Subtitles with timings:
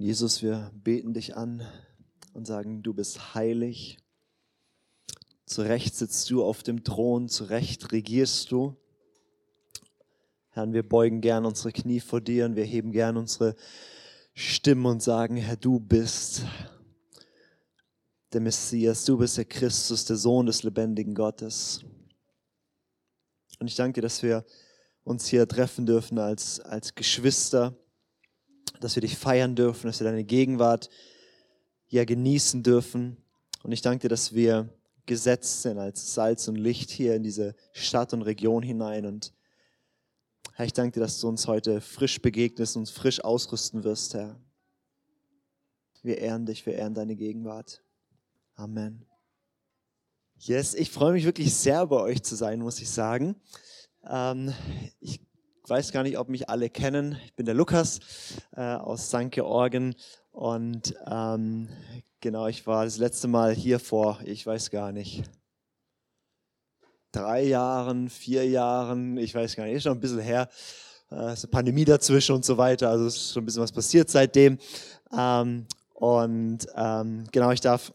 [0.00, 1.66] Jesus, wir beten dich an
[2.32, 3.98] und sagen, du bist heilig.
[5.44, 8.76] Zu Recht sitzt du auf dem Thron, zu Recht regierst du.
[10.50, 13.56] Herr, wir beugen gern unsere Knie vor dir und wir heben gern unsere
[14.34, 16.42] Stimmen und sagen, Herr, du bist
[18.32, 21.84] der Messias, du bist der Christus, der Sohn des lebendigen Gottes.
[23.58, 24.46] Und ich danke dass wir
[25.02, 27.76] uns hier treffen dürfen als, als Geschwister
[28.80, 30.88] dass wir dich feiern dürfen, dass wir deine Gegenwart
[31.88, 33.16] ja genießen dürfen.
[33.62, 34.68] Und ich danke dir, dass wir
[35.06, 39.06] gesetzt sind als Salz und Licht hier in diese Stadt und Region hinein.
[39.06, 39.32] Und
[40.54, 44.38] Herr, ich danke dir, dass du uns heute frisch begegnest und frisch ausrüsten wirst, Herr.
[46.02, 47.82] Wir ehren dich, wir ehren deine Gegenwart.
[48.54, 49.04] Amen.
[50.38, 53.34] Yes, ich freue mich wirklich sehr, bei euch zu sein, muss ich sagen.
[54.08, 54.52] Ähm,
[55.00, 55.20] ich
[55.68, 57.18] weiß gar nicht, ob mich alle kennen.
[57.24, 58.00] Ich bin der Lukas
[58.56, 59.30] äh, aus St.
[59.30, 59.94] Georgen
[60.30, 61.68] und ähm,
[62.20, 65.24] genau, ich war das letzte Mal hier vor, ich weiß gar nicht,
[67.12, 70.48] drei Jahren, vier Jahren, ich weiß gar nicht, ist schon ein bisschen her.
[71.10, 74.08] Äh, ist eine Pandemie dazwischen und so weiter, also ist schon ein bisschen was passiert
[74.10, 74.58] seitdem.
[75.16, 77.92] Ähm, und ähm, genau, ich darf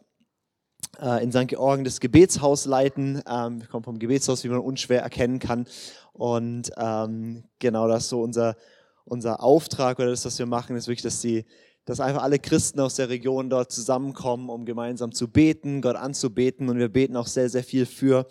[1.02, 1.48] in St.
[1.48, 3.22] Georgen das Gebetshaus leiten.
[3.28, 5.66] Ähm, ich komme vom Gebetshaus, wie man unschwer erkennen kann.
[6.14, 8.56] Und ähm, genau das ist so unser,
[9.06, 11.46] unser Auftrag oder das, was wir machen, ist wirklich, dass die,
[11.86, 16.70] dass einfach alle Christen aus der Region dort zusammenkommen, um gemeinsam zu beten, Gott anzubeten.
[16.70, 18.28] Und wir beten auch sehr, sehr viel für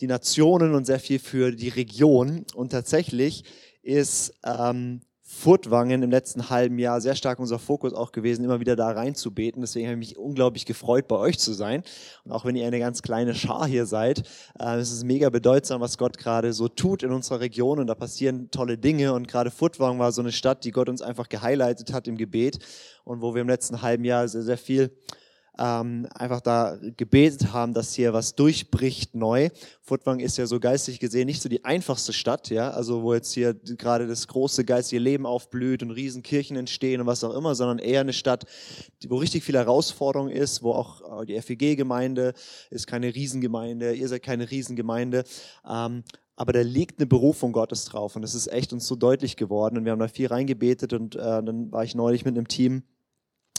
[0.00, 2.44] die Nationen und sehr viel für die Region.
[2.54, 3.44] Und tatsächlich
[3.82, 5.00] ist ähm,
[5.32, 9.62] Furtwangen im letzten halben Jahr sehr stark unser Fokus auch gewesen, immer wieder da reinzubeten.
[9.62, 11.84] Deswegen habe ich mich unglaublich gefreut, bei euch zu sein.
[12.24, 14.24] Und auch wenn ihr eine ganz kleine Schar hier seid,
[14.58, 17.78] äh, es ist mega bedeutsam, was Gott gerade so tut in unserer Region.
[17.78, 19.14] Und da passieren tolle Dinge.
[19.14, 22.58] Und gerade Furtwangen war so eine Stadt, die Gott uns einfach gehighlightet hat im Gebet
[23.04, 24.90] und wo wir im letzten halben Jahr sehr, sehr viel
[25.58, 29.50] ähm, einfach da gebetet haben, dass hier was durchbricht neu.
[29.82, 33.32] Furtwang ist ja so geistig gesehen nicht so die einfachste Stadt, ja, also wo jetzt
[33.32, 37.78] hier gerade das große geistige Leben aufblüht und Riesenkirchen entstehen und was auch immer, sondern
[37.78, 38.46] eher eine Stadt,
[39.06, 42.32] wo richtig viel Herausforderung ist, wo auch äh, die FEG-Gemeinde
[42.70, 45.24] ist keine Riesengemeinde, ihr seid keine Riesengemeinde.
[45.68, 46.04] Ähm,
[46.36, 49.76] aber da liegt eine Berufung Gottes drauf und das ist echt uns so deutlich geworden
[49.76, 52.82] und wir haben da viel reingebetet und äh, dann war ich neulich mit einem Team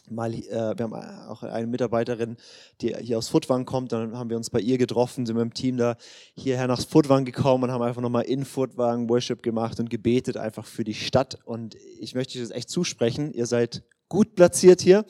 [0.10, 2.38] mal, äh, wir haben auch eine Mitarbeiterin,
[2.82, 5.54] die hier aus Furtwang kommt, dann haben wir uns bei ihr getroffen, sind mit dem
[5.54, 5.96] Team da
[6.36, 10.66] hierher nach Furtwang gekommen und haben einfach nochmal in Furtwang Worship gemacht und gebetet einfach
[10.66, 11.40] für die Stadt.
[11.46, 15.06] Und ich möchte euch das echt zusprechen, ihr seid gut platziert hier,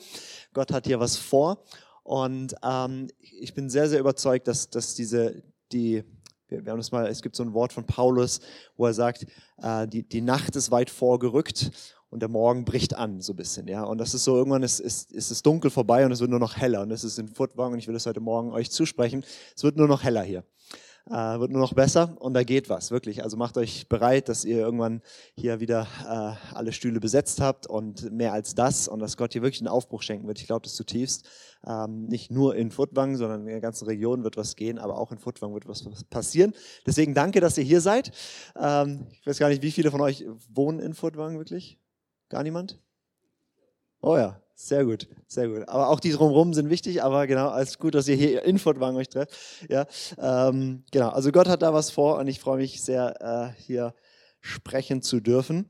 [0.52, 1.62] Gott hat hier was vor.
[2.04, 5.42] Und ähm, ich bin sehr, sehr überzeugt, dass, dass diese,
[5.72, 6.04] die,
[6.48, 8.40] wir, wir haben das mal, es gibt so ein Wort von Paulus,
[8.76, 9.26] wo er sagt,
[9.58, 11.70] äh, die, die Nacht ist weit vorgerückt
[12.12, 13.84] und der Morgen bricht an, so ein bisschen, ja.
[13.84, 16.38] Und das ist so, irgendwann ist, ist, ist es dunkel vorbei und es wird nur
[16.38, 16.82] noch heller.
[16.82, 19.24] Und das ist in Furtwang und ich will das heute Morgen euch zusprechen.
[19.56, 20.44] Es wird nur noch heller hier.
[21.10, 23.24] Äh, wird nur noch besser und da geht was, wirklich.
[23.24, 25.00] Also macht euch bereit, dass ihr irgendwann
[25.34, 29.40] hier wieder äh, alle Stühle besetzt habt und mehr als das und dass Gott hier
[29.42, 30.38] wirklich einen Aufbruch schenken wird.
[30.38, 31.26] Ich glaube das zutiefst.
[31.66, 35.12] Ähm, nicht nur in Furtwang, sondern in der ganzen Region wird was gehen, aber auch
[35.12, 36.52] in Furtwang wird was passieren.
[36.86, 38.12] Deswegen danke, dass ihr hier seid.
[38.54, 41.81] Ähm, ich weiß gar nicht, wie viele von euch wohnen in Furtwang wirklich?
[42.32, 42.78] Gar niemand?
[44.00, 45.68] Oh ja, sehr gut, sehr gut.
[45.68, 48.96] Aber auch die drumherum sind wichtig, aber genau, alles gut, dass ihr hier in Furtwang
[48.96, 49.36] euch trefft.
[49.68, 53.62] Ja, ähm, genau, also Gott hat da was vor und ich freue mich sehr, äh,
[53.62, 53.94] hier
[54.40, 55.68] sprechen zu dürfen.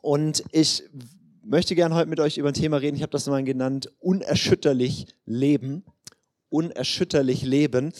[0.00, 0.84] Und ich
[1.42, 2.96] möchte gerne heute mit euch über ein Thema reden.
[2.96, 5.84] Ich habe das mal genannt, unerschütterlich leben.
[6.48, 7.92] Unerschütterlich leben.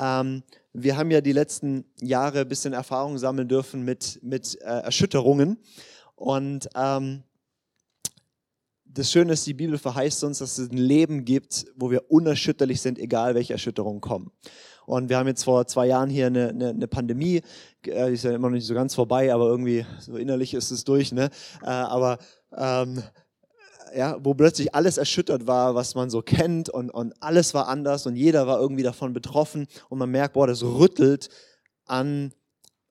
[0.00, 4.80] Ähm, wir haben ja die letzten Jahre ein bisschen Erfahrung sammeln dürfen mit, mit äh,
[4.80, 5.58] Erschütterungen.
[6.16, 7.22] Und ähm,
[8.90, 12.80] das Schöne ist, die Bibel verheißt uns, dass es ein Leben gibt, wo wir unerschütterlich
[12.80, 14.30] sind, egal welche Erschütterungen kommen.
[14.86, 17.42] Und wir haben jetzt vor zwei Jahren hier eine, eine, eine Pandemie,
[17.86, 20.70] äh, die ist ja immer noch nicht so ganz vorbei, aber irgendwie so innerlich ist
[20.70, 21.12] es durch.
[21.12, 21.28] Ne?
[21.62, 22.18] Äh, aber
[22.56, 23.02] ähm,
[23.94, 28.06] ja, wo plötzlich alles erschüttert war, was man so kennt und, und alles war anders
[28.06, 31.28] und jeder war irgendwie davon betroffen und man merkt, boah, das rüttelt
[31.86, 32.32] an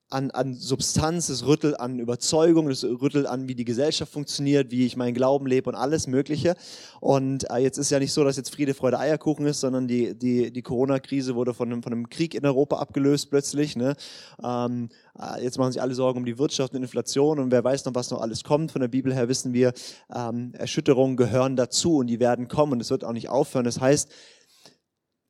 [0.09, 4.85] an, an Substanz, es rüttelt an Überzeugung, es rüttelt an, wie die Gesellschaft funktioniert, wie
[4.85, 6.55] ich meinen Glauben lebe und alles Mögliche.
[7.01, 10.17] Und äh, jetzt ist ja nicht so, dass jetzt Friede, Freude, Eierkuchen ist, sondern die,
[10.17, 13.75] die, die Corona-Krise wurde von einem, von einem Krieg in Europa abgelöst plötzlich.
[13.75, 13.95] Ne?
[14.41, 14.89] Ähm,
[15.19, 17.95] äh, jetzt machen sich alle Sorgen um die Wirtschaft und Inflation und wer weiß noch,
[17.95, 18.71] was noch alles kommt.
[18.71, 19.73] Von der Bibel her wissen wir,
[20.15, 23.65] ähm, Erschütterungen gehören dazu und die werden kommen und es wird auch nicht aufhören.
[23.65, 24.09] Das heißt,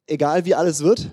[0.05, 1.09] egal wie alles wird,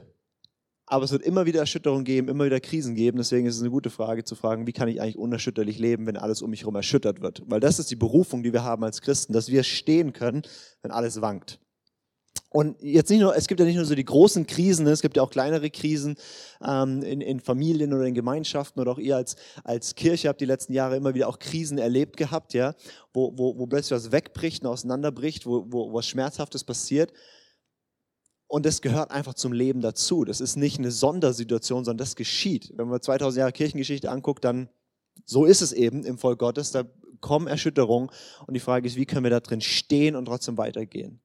[0.87, 3.17] Aber es wird immer wieder Erschütterungen geben, immer wieder Krisen geben.
[3.17, 6.17] Deswegen ist es eine gute Frage zu fragen, wie kann ich eigentlich unerschütterlich leben, wenn
[6.17, 7.43] alles um mich herum erschüttert wird?
[7.47, 10.43] Weil das ist die Berufung, die wir haben als Christen, dass wir stehen können,
[10.83, 11.59] wenn alles wankt.
[12.55, 15.17] Und jetzt nicht nur, es gibt ja nicht nur so die großen Krisen, es gibt
[15.17, 16.15] ja auch kleinere Krisen
[16.65, 19.35] ähm, in, in Familien oder in Gemeinschaften oder auch ihr als,
[19.65, 22.75] als Kirche habt die letzten Jahre immer wieder auch Krisen erlebt gehabt, ja,
[23.13, 27.13] wo, wo, wo plötzlich was wegbricht und auseinanderbricht, wo, wo was Schmerzhaftes passiert.
[28.47, 30.25] Und das gehört einfach zum Leben dazu.
[30.25, 32.73] Das ist nicht eine Sondersituation, sondern das geschieht.
[32.77, 34.69] Wenn man 2000 Jahre Kirchengeschichte anguckt, dann
[35.25, 36.71] so ist es eben im Volk Gottes.
[36.71, 36.85] Da
[37.21, 38.11] kommen Erschütterungen.
[38.47, 41.21] Und die Frage ist, wie können wir da drin stehen und trotzdem weitergehen?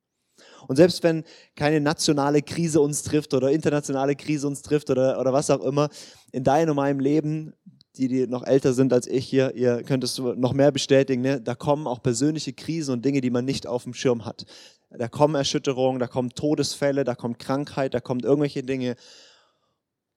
[0.67, 1.23] Und selbst wenn
[1.55, 5.89] keine nationale Krise uns trifft oder internationale Krise uns trifft oder, oder was auch immer,
[6.31, 7.53] in deinem und meinem Leben,
[7.97, 11.41] die, die noch älter sind als ich hier, ihr könnt es noch mehr bestätigen, ne?
[11.41, 14.45] da kommen auch persönliche Krisen und Dinge, die man nicht auf dem Schirm hat.
[14.89, 18.95] Da kommen Erschütterungen, da kommen Todesfälle, da kommt Krankheit, da kommt irgendwelche Dinge.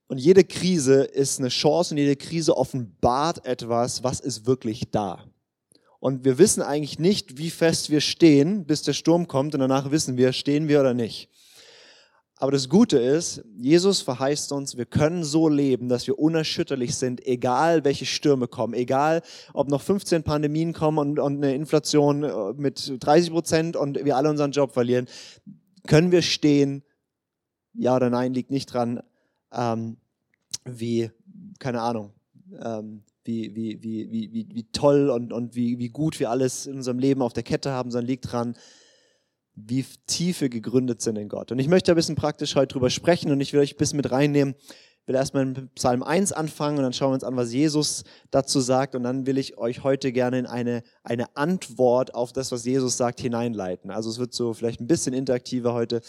[0.07, 5.25] Und jede Krise ist eine Chance und jede Krise offenbart etwas, was ist wirklich da.
[6.01, 9.91] Und wir wissen eigentlich nicht, wie fest wir stehen, bis der Sturm kommt und danach
[9.91, 11.29] wissen wir, stehen wir oder nicht.
[12.43, 17.25] Aber das Gute ist, Jesus verheißt uns, wir können so leben, dass wir unerschütterlich sind,
[17.25, 19.23] egal welche Stürme kommen, egal
[19.55, 24.17] ob noch 15 Pandemien kommen und, und eine Inflation äh, mit 30 Prozent und wir
[24.17, 25.07] alle unseren Job verlieren,
[25.87, 26.83] können wir stehen.
[27.75, 29.05] Ja oder nein, liegt nicht dran,
[29.53, 29.99] ähm,
[30.65, 31.13] wie,
[31.61, 32.11] keine Ahnung,
[32.61, 36.67] ähm, wie, wie, wie, wie, wie, wie toll und, und wie, wie gut wir alles
[36.67, 38.57] in unserem Leben auf der Kette haben, sondern liegt dran,
[39.55, 41.53] wie tief wir gegründet sind in Gott.
[41.53, 43.97] Und ich möchte ein bisschen praktisch heute drüber sprechen und ich will euch ein bisschen
[43.99, 44.55] mit reinnehmen.
[45.03, 48.05] Ich will erstmal in Psalm 1 anfangen und dann schauen wir uns an, was Jesus
[48.31, 48.95] dazu sagt.
[48.95, 52.97] Und dann will ich euch heute gerne in eine, eine Antwort auf das, was Jesus
[52.97, 53.91] sagt, hineinleiten.
[53.91, 56.03] Also es wird so vielleicht ein bisschen interaktiver heute,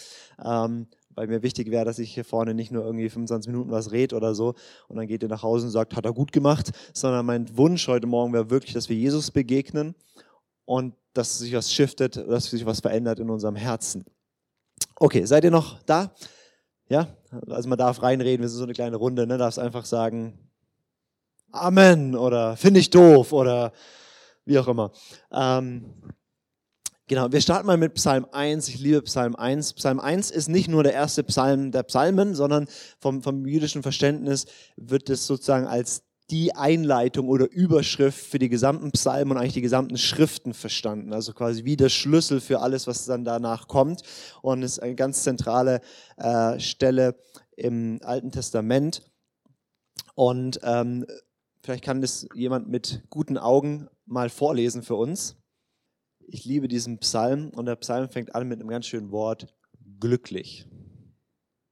[0.43, 3.91] ähm, weil mir wichtig wäre, dass ich hier vorne nicht nur irgendwie 25 Minuten was
[3.91, 4.53] red oder so
[4.87, 7.87] und dann geht ihr nach Hause und sagt, hat er gut gemacht, sondern mein Wunsch
[7.87, 9.95] heute Morgen wäre wirklich, dass wir Jesus begegnen
[10.65, 14.03] und dass sich was shiftet, dass sich was verändert in unserem Herzen.
[14.95, 16.13] Okay, seid ihr noch da?
[16.89, 17.07] Ja,
[17.49, 19.37] also man darf reinreden, wir sind so eine kleine Runde, ne?
[19.37, 20.37] darfst einfach sagen
[21.51, 23.73] Amen oder finde ich doof oder
[24.43, 24.91] wie auch immer.
[25.31, 25.93] Ähm,
[27.07, 28.69] genau, wir starten mal mit Psalm 1.
[28.69, 29.73] Ich liebe Psalm 1.
[29.73, 32.67] Psalm 1 ist nicht nur der erste Psalm der Psalmen, sondern
[32.99, 38.91] vom, vom jüdischen Verständnis wird es sozusagen als die Einleitung oder Überschrift für die gesamten
[38.91, 41.13] Psalmen und eigentlich die gesamten Schriften verstanden.
[41.13, 44.01] Also quasi wie der Schlüssel für alles, was dann danach kommt.
[44.41, 45.79] Und ist eine ganz zentrale
[46.17, 47.15] äh, Stelle
[47.55, 49.03] im Alten Testament.
[50.15, 51.05] Und ähm,
[51.61, 55.35] vielleicht kann das jemand mit guten Augen mal vorlesen für uns.
[56.25, 59.53] Ich liebe diesen Psalm und der Psalm fängt an mit einem ganz schönen Wort,
[59.99, 60.65] glücklich.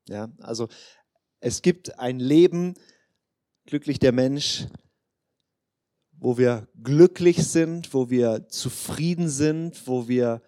[0.08, 0.68] Ja, also
[1.40, 2.76] es gibt ein Leben,
[3.66, 4.66] glücklich der Mensch,
[6.12, 10.42] wo wir glücklich sind, wo wir zufrieden sind, wo wir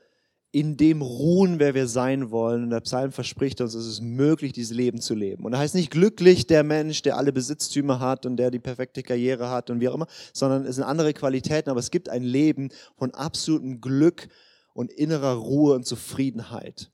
[0.51, 2.63] in dem ruhen, wer wir sein wollen.
[2.63, 5.45] Und der Psalm verspricht uns, es ist möglich, dieses Leben zu leben.
[5.45, 9.01] Und da heißt nicht glücklich der Mensch, der alle Besitztümer hat und der die perfekte
[9.01, 12.21] Karriere hat und wie auch immer, sondern es sind andere Qualitäten, aber es gibt ein
[12.21, 14.27] Leben von absolutem Glück
[14.75, 16.91] und innerer Ruhe und Zufriedenheit.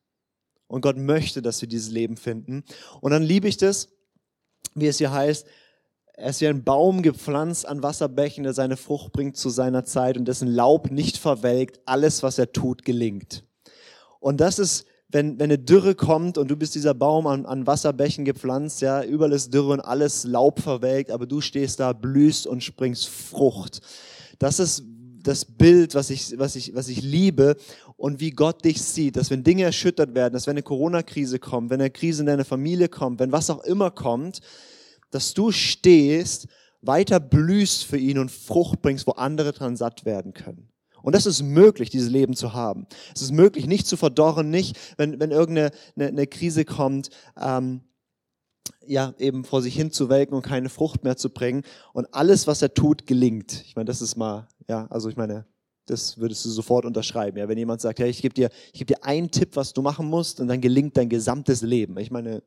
[0.67, 2.63] Und Gott möchte, dass wir dieses Leben finden.
[3.01, 3.89] Und dann liebe ich das,
[4.73, 5.45] wie es hier heißt,
[6.19, 10.17] er ist wie ein Baum gepflanzt an Wasserbächen, der seine Frucht bringt zu seiner Zeit
[10.17, 11.79] und dessen Laub nicht verwelkt.
[11.85, 13.45] Alles, was er tut, gelingt.
[14.19, 17.65] Und das ist, wenn, wenn eine Dürre kommt und du bist dieser Baum an, an
[17.65, 22.45] Wasserbächen gepflanzt, ja, überall ist Dürre und alles Laub verwelkt, aber du stehst da, blühst
[22.47, 23.79] und springst Frucht.
[24.39, 24.83] Das ist
[25.23, 27.55] das Bild, was ich, was ich, was ich liebe
[27.95, 31.69] und wie Gott dich sieht, dass wenn Dinge erschüttert werden, dass wenn eine Corona-Krise kommt,
[31.69, 34.41] wenn eine Krise in deine Familie kommt, wenn was auch immer kommt,
[35.11, 36.47] dass du stehst,
[36.81, 40.69] weiter blühst für ihn und Frucht bringst, wo andere dran satt werden können.
[41.01, 42.85] Und das ist möglich, dieses Leben zu haben.
[43.15, 47.81] Es ist möglich, nicht zu verdorren, nicht, wenn, wenn irgendeine eine, eine Krise kommt, ähm,
[48.85, 51.63] ja, eben vor sich hin zu welken und keine Frucht mehr zu bringen.
[51.93, 53.63] Und alles, was er tut, gelingt.
[53.65, 55.45] Ich meine, das ist mal, ja, also ich meine,
[55.85, 57.37] das würdest du sofort unterschreiben.
[57.37, 59.81] Ja, wenn jemand sagt, hey, ich gebe dir, ich gebe dir einen Tipp, was du
[59.81, 61.97] machen musst, und dann gelingt dein gesamtes Leben.
[61.97, 62.43] Ich meine,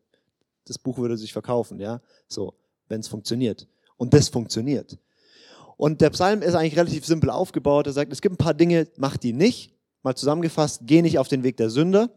[0.66, 2.54] das Buch würde sich verkaufen, ja, so,
[2.88, 3.66] wenn es funktioniert.
[3.96, 4.98] Und das funktioniert.
[5.76, 7.86] Und der Psalm ist eigentlich relativ simpel aufgebaut.
[7.86, 9.74] Er sagt, es gibt ein paar Dinge, mach die nicht.
[10.02, 12.10] Mal zusammengefasst, geh nicht auf den Weg der Sünde.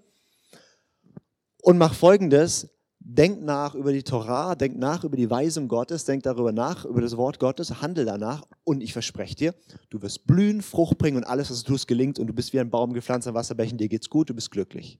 [1.62, 6.24] Und mach folgendes, denk nach über die Torah, denk nach über die Weisung Gottes, denk
[6.24, 9.56] darüber nach, über das Wort Gottes, handel danach und ich verspreche dir,
[9.92, 12.60] du wirst blühen, Frucht bringen und alles, was du tust, gelingt und du bist wie
[12.60, 15.00] ein Baum gepflanzt an Wasserbächen, dir geht's gut, du bist glücklich.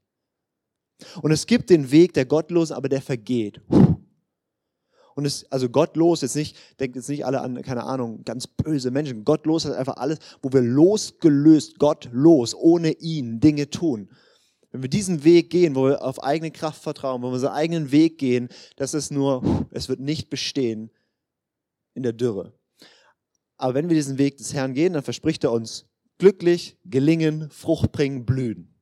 [1.22, 3.62] Und es gibt den Weg der Gottlosen, aber der vergeht.
[5.16, 8.92] Und es, also gottlos, jetzt nicht, denkt jetzt nicht alle an, keine Ahnung, ganz böse
[8.92, 9.24] Menschen.
[9.24, 14.10] Gottlos heißt einfach alles, wo wir losgelöst, gottlos, ohne ihn Dinge tun.
[14.72, 17.92] Wenn wir diesen Weg gehen, wo wir auf eigene Kraft vertrauen, wo wir unseren eigenen
[17.94, 20.92] Weg gehen, das ist nur, es wird nicht bestehen
[21.94, 22.52] in der Dürre.
[23.56, 25.86] Aber wenn wir diesen Weg des Herrn gehen, dann verspricht er uns
[26.18, 28.75] glücklich, gelingen, Frucht bringen, blühen.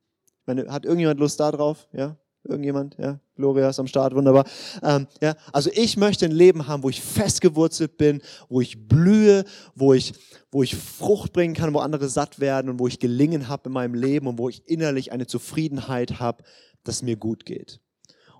[0.45, 1.87] Meine, hat irgendjemand Lust darauf?
[1.93, 2.17] Ja?
[2.43, 2.97] Irgendjemand?
[2.97, 3.19] Ja?
[3.35, 4.45] Gloria ist am Start, wunderbar.
[4.81, 5.35] Ähm, ja?
[5.53, 9.45] Also ich möchte ein Leben haben, wo ich festgewurzelt bin, wo ich blühe,
[9.75, 10.13] wo ich,
[10.51, 13.73] wo ich Frucht bringen kann, wo andere satt werden und wo ich gelingen habe in
[13.73, 16.43] meinem Leben und wo ich innerlich eine Zufriedenheit habe,
[16.83, 17.79] dass mir gut geht.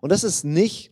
[0.02, 0.92] Und das ist nicht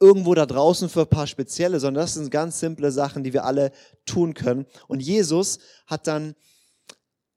[0.00, 3.44] irgendwo da draußen für ein paar spezielle, sondern das sind ganz simple Sachen, die wir
[3.44, 3.70] alle
[4.06, 4.66] tun können.
[4.88, 6.34] Und Jesus hat dann,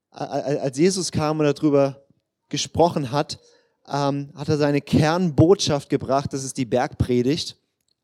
[0.09, 2.04] als Jesus kam und darüber
[2.55, 3.39] gesprochen hat,
[3.87, 7.57] ähm, hat er seine Kernbotschaft gebracht, das ist die Bergpredigt,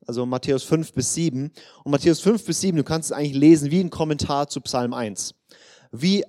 [0.05, 1.51] also Matthäus 5 bis 7.
[1.84, 4.93] Und Matthäus 5 bis 7, du kannst es eigentlich lesen wie ein Kommentar zu Psalm
[4.93, 5.36] 1.
[5.91, 6.24] Wie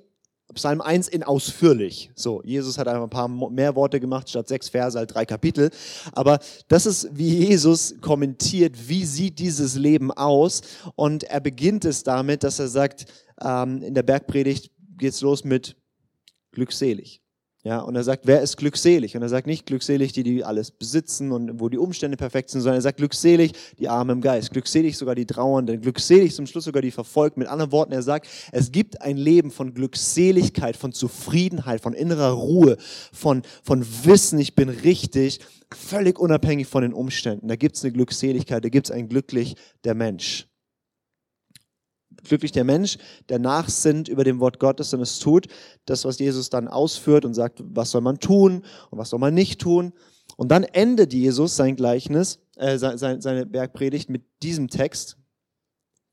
[0.54, 2.10] Psalm 1 in ausführlich.
[2.14, 5.70] So, Jesus hat einfach ein paar mehr Worte gemacht, statt sechs Verse, halt drei Kapitel.
[6.12, 6.38] Aber
[6.68, 10.60] das ist, wie Jesus kommentiert, wie sieht dieses Leben aus.
[10.94, 13.06] Und er beginnt es damit, dass er sagt,
[13.40, 15.74] ähm, in der Bergpredigt geht es los mit
[16.52, 17.21] glückselig.
[17.64, 19.14] Ja, und er sagt, wer ist glückselig?
[19.14, 22.60] Und er sagt nicht glückselig, die, die alles besitzen und wo die Umstände perfekt sind,
[22.60, 26.64] sondern er sagt glückselig, die Armen im Geist, glückselig sogar die Trauernden, glückselig zum Schluss
[26.64, 27.38] sogar die Verfolgten.
[27.38, 32.32] Mit anderen Worten, er sagt, es gibt ein Leben von Glückseligkeit, von Zufriedenheit, von innerer
[32.32, 32.78] Ruhe,
[33.12, 35.38] von, von Wissen, ich bin richtig,
[35.72, 37.46] völlig unabhängig von den Umständen.
[37.46, 39.54] Da gibt es eine Glückseligkeit, da gibt es ein glücklich
[39.84, 40.48] der Mensch
[42.22, 42.98] glücklich der Mensch,
[43.28, 45.46] der nachsinnt über dem Wort Gottes und es tut,
[45.86, 49.34] das, was Jesus dann ausführt und sagt, was soll man tun und was soll man
[49.34, 49.92] nicht tun.
[50.36, 55.18] Und dann endet Jesus sein Gleichnis, äh, seine Bergpredigt mit diesem Text.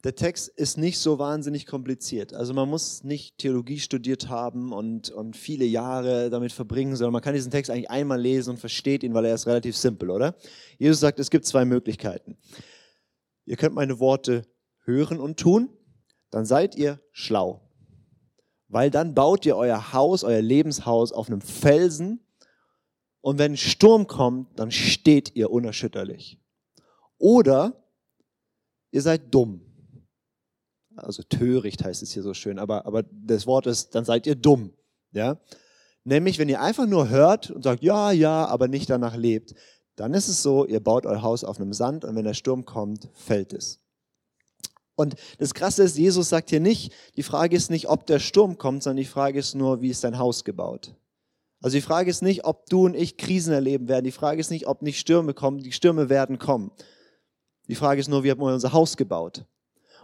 [0.04, 2.34] Der Text ist nicht so wahnsinnig kompliziert.
[2.34, 7.22] Also man muss nicht Theologie studiert haben und, und viele Jahre damit verbringen, sondern man
[7.22, 10.36] kann diesen Text eigentlich einmal lesen und versteht ihn, weil er ist relativ simpel, oder?
[10.78, 12.38] Jesus sagt, es gibt zwei Möglichkeiten.
[13.46, 14.44] Ihr könnt meine Worte
[14.86, 15.70] hören und tun
[16.32, 17.62] dann seid ihr schlau.
[18.68, 22.20] Weil dann baut ihr euer Haus, euer Lebenshaus auf einem Felsen
[23.22, 26.40] und wenn ein Sturm kommt, dann steht ihr unerschütterlich.
[27.18, 27.84] Oder
[28.92, 29.62] ihr seid dumm.
[30.96, 34.36] Also töricht heißt es hier so schön, aber, aber das Wort ist, dann seid ihr
[34.36, 34.74] dumm.
[35.12, 35.40] Ja?
[36.04, 39.54] Nämlich, wenn ihr einfach nur hört und sagt, ja, ja, aber nicht danach lebt,
[39.96, 42.66] dann ist es so, ihr baut euer Haus auf einem Sand und wenn der Sturm
[42.66, 43.82] kommt, fällt es.
[45.00, 48.58] Und das Krasse ist, Jesus sagt hier nicht, die Frage ist nicht, ob der Sturm
[48.58, 50.94] kommt, sondern die Frage ist nur, wie ist dein Haus gebaut?
[51.62, 54.04] Also die Frage ist nicht, ob du und ich Krisen erleben werden.
[54.04, 55.60] Die Frage ist nicht, ob nicht Stürme kommen.
[55.60, 56.72] Die Stürme werden kommen.
[57.70, 59.46] Die Frage ist nur, wie haben wir unser Haus gebaut?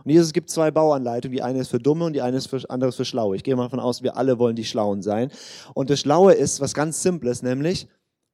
[0.05, 1.35] Und Jesus gibt zwei Bauanleitungen.
[1.35, 3.35] Die eine ist für Dumme und die eine ist für, andere ist für Schlaue.
[3.35, 5.29] Ich gehe mal davon aus, wir alle wollen die Schlauen sein.
[5.73, 7.89] Und das Schlaue ist was ganz Simples, nämlich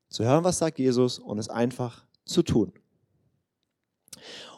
[0.10, 2.72] zu hören, was sagt Jesus und es einfach zu tun.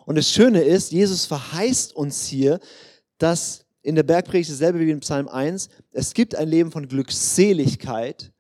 [0.06, 2.60] Und das Schöne ist, Jesus verheißt uns hier,
[3.18, 8.32] dass in der Bergpredigt dasselbe wie in Psalm 1, es gibt ein Leben von Glückseligkeit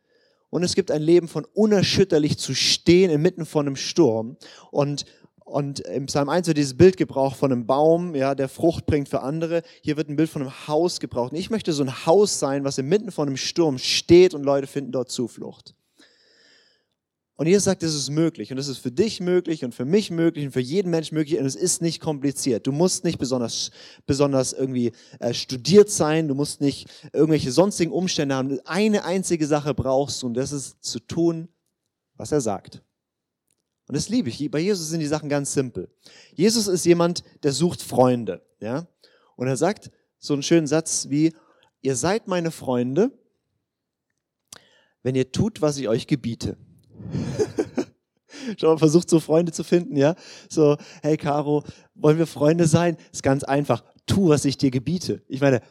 [0.50, 4.38] und es gibt ein Leben von unerschütterlich zu stehen inmitten von einem Sturm.
[4.72, 5.06] Und,
[5.44, 9.10] und im Psalm 1 wird dieses Bild gebraucht von einem Baum, ja, der Frucht bringt
[9.10, 9.64] für andere.
[9.82, 11.34] Hier wird ein Bild von einem Haus gebraucht.
[11.34, 14.68] Und ich möchte so ein Haus sein, was inmitten von einem Sturm steht und Leute
[14.68, 15.76] finden dort Zuflucht.
[17.36, 20.12] Und Jesus sagt, es ist möglich und es ist für dich möglich und für mich
[20.12, 22.68] möglich und für jeden Menschen möglich und es ist nicht kompliziert.
[22.68, 23.72] Du musst nicht besonders,
[24.06, 28.60] besonders irgendwie äh, studiert sein, du musst nicht irgendwelche sonstigen Umstände haben.
[28.66, 31.48] Eine einzige Sache brauchst du und das ist zu tun,
[32.16, 32.84] was er sagt.
[33.88, 34.52] Und das liebe ich.
[34.52, 35.90] Bei Jesus sind die Sachen ganz simpel.
[36.36, 38.88] Jesus ist jemand, der sucht Freunde, ja?
[39.36, 41.34] Und er sagt so einen schönen Satz wie,
[41.82, 43.12] ihr seid meine Freunde,
[45.02, 46.58] wenn ihr tut, was ich euch gebiete.
[48.58, 50.16] Schon mal versucht, so Freunde zu finden, ja?
[50.50, 51.64] So, hey Caro,
[51.96, 52.98] wollen wir Freunde sein?
[53.12, 53.84] Ist ganz einfach.
[54.06, 55.22] Tu, was ich dir gebiete.
[55.28, 55.62] Ich meine,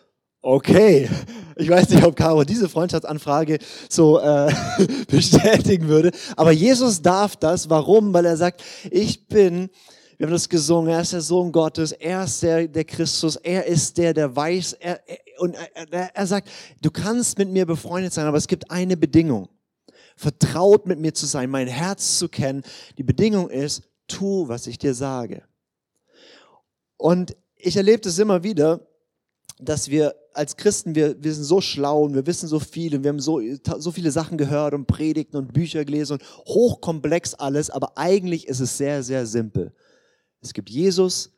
[0.41, 1.09] okay.
[1.57, 3.59] Ich weiß nicht, ob Caro diese Freundschaftsanfrage
[3.89, 4.53] so äh,
[5.09, 6.13] bestätigen würde.
[6.37, 7.69] Aber Jesus darf das.
[7.69, 8.13] Warum?
[8.15, 9.69] Weil er sagt, ich bin,
[10.17, 13.67] wir haben das gesungen, er ist der Sohn Gottes, er ist der, der Christus, er
[13.67, 14.75] ist der, der weiß.
[14.75, 15.57] Er, er, und
[15.91, 16.49] er, er sagt,
[16.81, 19.49] du kannst mit mir befreundet sein, aber es gibt eine Bedingung
[20.17, 22.63] vertraut mit mir zu sein, mein Herz zu kennen.
[22.99, 25.43] Die Bedingung ist, tu, was ich dir sage.
[26.97, 28.87] Und ich erlebe das immer wieder,
[29.59, 33.05] dass wir als Christen, wir, wir sind so schlau und wir wissen so viel und
[33.05, 33.41] wir haben so,
[33.79, 38.61] so viele Sachen gehört und Predigten und Bücher gelesen und hochkomplex alles, aber eigentlich ist
[38.61, 39.73] es sehr, sehr simpel.
[40.41, 41.31] Es gibt Jesus,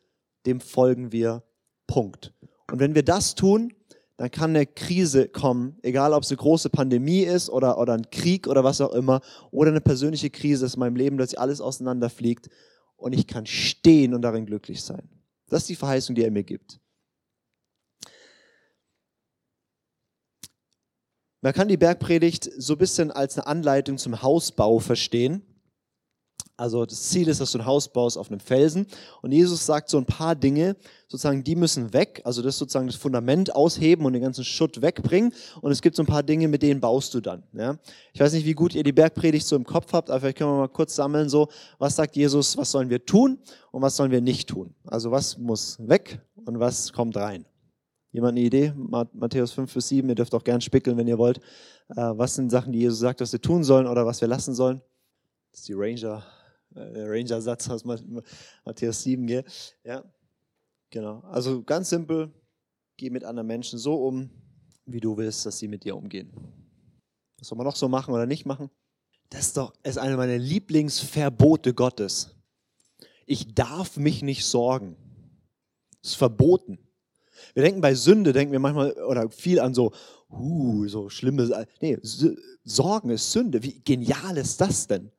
[0.45, 1.43] dem folgen wir.
[1.87, 2.33] Punkt.
[2.71, 3.73] Und wenn wir das tun,
[4.17, 8.09] dann kann eine Krise kommen, egal ob es eine große Pandemie ist oder, oder ein
[8.11, 11.59] Krieg oder was auch immer, oder eine persönliche Krise ist in meinem Leben, dass alles
[11.59, 12.49] auseinanderfliegt
[12.95, 15.09] und ich kann stehen und darin glücklich sein.
[15.47, 16.79] Das ist die Verheißung, die er mir gibt.
[21.41, 25.43] Man kann die Bergpredigt so ein bisschen als eine Anleitung zum Hausbau verstehen.
[26.57, 28.87] Also das Ziel ist, dass du ein Haus baust auf einem Felsen.
[29.21, 32.21] Und Jesus sagt so ein paar Dinge, sozusagen, die müssen weg.
[32.23, 35.33] Also das sozusagen das Fundament ausheben und den ganzen Schutt wegbringen.
[35.61, 37.43] Und es gibt so ein paar Dinge, mit denen baust du dann.
[37.51, 37.77] Ja?
[38.13, 40.51] Ich weiß nicht, wie gut ihr die Bergpredigt so im Kopf habt, aber vielleicht können
[40.51, 43.37] wir mal kurz sammeln, so, was sagt Jesus, was sollen wir tun
[43.71, 44.73] und was sollen wir nicht tun?
[44.85, 47.45] Also was muss weg und was kommt rein?
[48.13, 48.73] Jemand eine Idee?
[48.77, 51.39] Matthäus 5 bis 7, ihr dürft auch gern spickeln, wenn ihr wollt.
[51.89, 54.53] Äh, was sind Sachen, die Jesus sagt, was wir tun sollen oder was wir lassen
[54.53, 54.81] sollen?
[55.51, 56.23] Das ist die Ranger
[56.75, 57.83] Ranger-Satz aus
[58.65, 59.43] Matthäus 7, gell?
[59.83, 60.03] Ja,
[60.89, 61.21] genau.
[61.21, 62.31] Also ganz simpel,
[62.97, 64.29] geh mit anderen Menschen so um,
[64.85, 66.31] wie du willst, dass sie mit dir umgehen.
[67.37, 68.69] Was soll man noch so machen oder nicht machen?
[69.29, 72.35] Das ist doch ist eine meiner Lieblingsverbote Gottes.
[73.25, 74.95] Ich darf mich nicht sorgen.
[76.01, 76.77] Das ist verboten.
[77.53, 79.91] Wir denken bei Sünde, denken wir manchmal oder viel an so,
[80.29, 81.97] uh, so schlimme, nee,
[82.63, 83.61] Sorgen ist Sünde.
[83.63, 85.11] Wie genial ist das denn?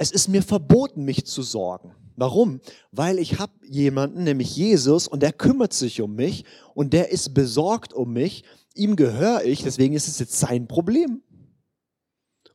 [0.00, 1.92] Es ist mir verboten, mich zu sorgen.
[2.14, 2.60] Warum?
[2.92, 7.34] Weil ich habe jemanden, nämlich Jesus, und der kümmert sich um mich und der ist
[7.34, 8.44] besorgt um mich.
[8.74, 11.22] Ihm gehöre ich, deswegen ist es jetzt sein Problem.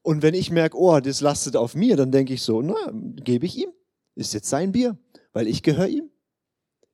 [0.01, 2.75] Und wenn ich merke, oh, das lastet auf mir, dann denke ich so, na,
[3.23, 3.71] gebe ich ihm.
[4.15, 4.97] Ist jetzt sein Bier,
[5.33, 6.09] weil ich gehöre ihm.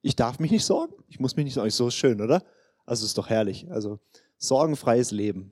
[0.02, 0.96] Ich darf mich nicht sorgen.
[1.10, 1.68] Ich muss mich nicht sorgen.
[1.68, 2.44] Ist so schön, oder?
[2.88, 3.70] Also ist doch herrlich.
[3.70, 4.00] Also
[4.38, 5.52] sorgenfreies Leben.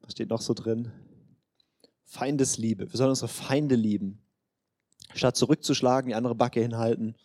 [0.00, 0.92] Was steht noch so drin?
[2.04, 2.90] Feindesliebe.
[2.90, 4.20] Wir sollen unsere Feinde lieben.
[5.14, 7.16] Statt zurückzuschlagen, die andere Backe hinhalten.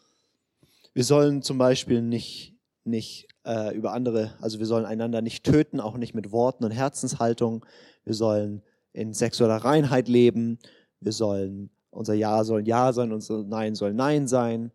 [0.93, 5.79] Wir sollen zum Beispiel nicht, nicht äh, über andere, also wir sollen einander nicht töten,
[5.79, 7.65] auch nicht mit Worten und Herzenshaltung.
[8.03, 8.62] Wir sollen
[8.93, 10.60] in sexueller Reinheit leben.
[11.00, 14.71] Wir sollen, unser Ja soll Ja sein, unser Nein soll Nein sein.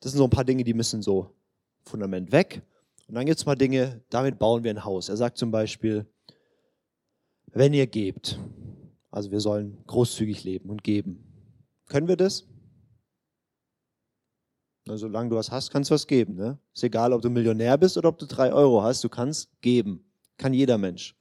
[0.00, 1.34] Das sind so ein paar Dinge, die müssen so
[1.84, 2.62] Fundament weg.
[3.08, 5.08] Und dann gibt es mal Dinge, damit bauen wir ein Haus.
[5.08, 6.06] Er sagt zum Beispiel,
[7.52, 8.38] wenn ihr gebt,
[9.10, 11.24] also wir sollen großzügig leben und geben.
[11.88, 12.46] Können wir das?
[14.86, 16.36] Na, solange du was hast, kannst du was geben.
[16.36, 16.58] Ne?
[16.72, 20.04] Ist egal, ob du Millionär bist oder ob du drei Euro hast, du kannst geben.
[20.36, 21.16] Kann jeder Mensch.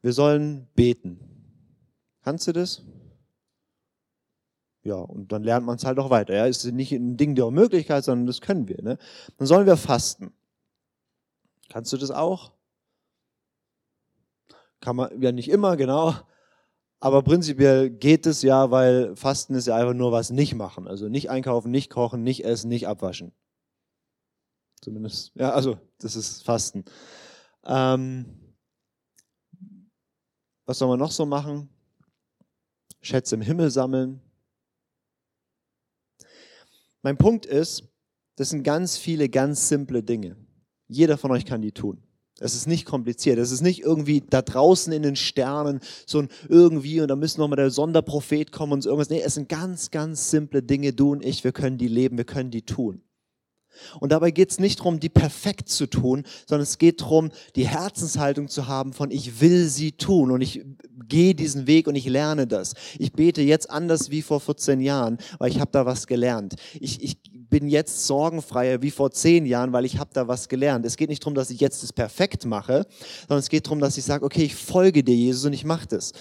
[0.00, 1.20] Wir sollen beten.
[2.22, 2.82] Kannst du das?
[4.82, 6.34] Ja, und dann lernt man es halt auch weiter.
[6.34, 8.82] Ja, ist nicht ein Ding der Unmöglichkeit, sondern das können wir.
[8.82, 8.98] Ne?
[9.38, 10.32] Dann sollen wir fasten.
[11.68, 12.52] Kannst du das auch?
[14.82, 16.12] Kann man ja nicht immer, genau.
[16.98, 20.88] Aber prinzipiell geht es ja, weil Fasten ist ja einfach nur was nicht machen.
[20.88, 23.32] Also nicht einkaufen, nicht kochen, nicht essen, nicht abwaschen.
[24.80, 26.84] Zumindest, ja, also das ist Fasten.
[27.64, 28.26] Ähm,
[30.66, 31.68] was soll man noch so machen?
[33.00, 34.20] Schätze im Himmel sammeln.
[37.02, 37.88] Mein Punkt ist,
[38.34, 40.36] das sind ganz viele ganz simple Dinge.
[40.88, 42.02] Jeder von euch kann die tun.
[42.40, 43.38] Es ist nicht kompliziert.
[43.38, 47.40] Es ist nicht irgendwie da draußen in den Sternen so ein irgendwie und da müssen
[47.40, 49.10] nochmal der Sonderprophet kommen und so irgendwas.
[49.10, 50.92] Nee, es sind ganz, ganz simple Dinge.
[50.92, 53.02] Du und ich, wir können die leben, wir können die tun.
[54.00, 57.66] Und dabei geht es nicht darum, die perfekt zu tun, sondern es geht darum, die
[57.66, 60.64] Herzenshaltung zu haben von ich will sie tun und ich
[61.08, 62.74] gehe diesen Weg und ich lerne das.
[62.98, 66.56] Ich bete jetzt anders wie vor 14 Jahren, weil ich habe da was gelernt.
[66.80, 67.18] Ich, ich
[67.52, 70.86] bin jetzt sorgenfreier wie vor zehn Jahren, weil ich habe da was gelernt.
[70.86, 72.86] Es geht nicht darum, dass ich jetzt das perfekt mache,
[73.28, 75.86] sondern es geht darum, dass ich sage, okay, ich folge dir, Jesus, und ich mache
[75.86, 76.12] das.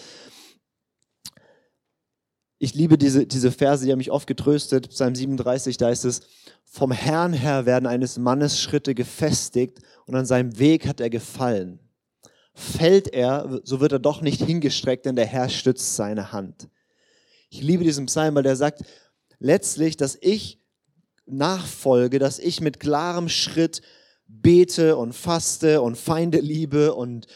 [2.59, 4.89] Ich liebe diese, diese Verse, die haben mich oft getröstet.
[4.89, 6.19] Psalm 37, da ist es,
[6.65, 11.79] vom Herrn her werden eines Mannes Schritte gefestigt und an seinem Weg hat er gefallen.
[12.53, 16.67] Fällt er, so wird er doch nicht hingestreckt, denn der Herr stützt seine Hand.
[17.49, 18.83] Ich liebe diesen Psalm, weil der sagt
[19.39, 20.60] letztlich, dass ich
[21.31, 23.81] nachfolge, dass ich mit klarem Schritt
[24.27, 27.27] bete und faste und Feinde liebe und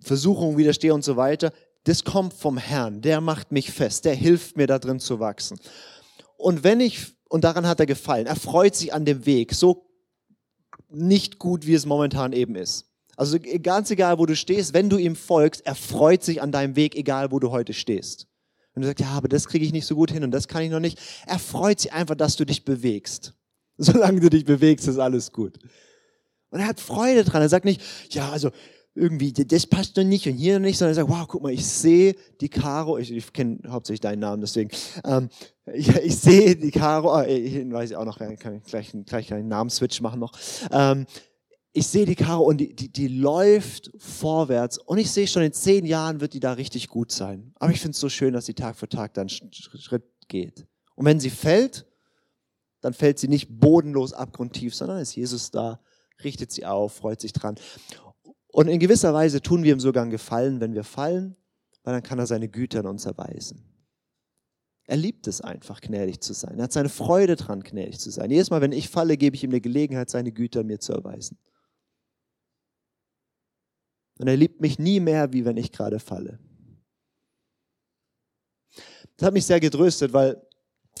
[0.00, 1.52] Versuchungen widerstehe und so weiter,
[1.84, 3.00] das kommt vom Herrn.
[3.00, 4.04] Der macht mich fest.
[4.04, 5.58] Der hilft mir da drin zu wachsen.
[6.36, 9.86] Und wenn ich, und daran hat er gefallen, er freut sich an dem Weg, so
[10.88, 12.86] nicht gut, wie es momentan eben ist.
[13.16, 16.76] Also ganz egal, wo du stehst, wenn du ihm folgst, er freut sich an deinem
[16.76, 18.26] Weg, egal wo du heute stehst.
[18.76, 20.62] Und du sagst, ja, aber das kriege ich nicht so gut hin und das kann
[20.62, 20.98] ich noch nicht.
[21.26, 23.32] Er freut sich einfach, dass du dich bewegst.
[23.78, 25.58] Solange du dich bewegst, ist alles gut.
[26.50, 27.40] Und er hat Freude dran.
[27.40, 28.50] Er sagt nicht, ja, also
[28.94, 31.66] irgendwie, das passt doch nicht und hier nicht, sondern ich sage, wow, guck mal, ich
[31.66, 34.70] sehe die Caro, ich, ich kenne hauptsächlich deinen Namen, deswegen,
[35.04, 35.28] ähm,
[35.72, 39.32] ich, ich sehe die Caro, äh, ich weiß ich auch noch, kann ich gleich, gleich
[39.34, 40.32] einen Namensswitch machen noch.
[40.70, 41.06] Ähm,
[41.76, 45.52] ich sehe die Caro und die, die, die läuft vorwärts und ich sehe schon in
[45.52, 47.52] zehn Jahren wird die da richtig gut sein.
[47.56, 50.66] Aber ich finde es so schön, dass sie Tag für Tag dann Schritt geht.
[50.94, 51.86] Und wenn sie fällt,
[52.80, 55.80] dann fällt sie nicht bodenlos abgrundtief, sondern ist Jesus da,
[56.24, 57.56] richtet sie auf, freut sich dran.
[58.48, 61.36] Und in gewisser Weise tun wir ihm sogar einen Gefallen, wenn wir fallen,
[61.82, 63.62] weil dann kann er seine Güter an uns erweisen.
[64.86, 66.58] Er liebt es einfach, gnädig zu sein.
[66.58, 68.30] Er hat seine Freude dran, gnädig zu sein.
[68.30, 71.36] Jedes Mal, wenn ich falle, gebe ich ihm eine Gelegenheit, seine Güter mir zu erweisen.
[74.18, 76.38] Und er liebt mich nie mehr, wie wenn ich gerade falle.
[79.16, 80.42] Das hat mich sehr getröstet, weil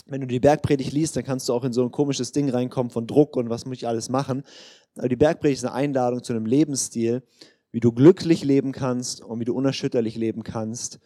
[0.06, 2.90] wenn du die Bergpredigt liest, dann kannst du auch in so ein komisches Ding reinkommen
[2.90, 4.42] von Druck und was muss ich alles machen.
[4.96, 7.22] Aber die Bergpredigt ist eine Einladung zu einem Lebensstil,
[7.72, 11.00] wie du glücklich leben kannst und wie du unerschütterlich leben kannst.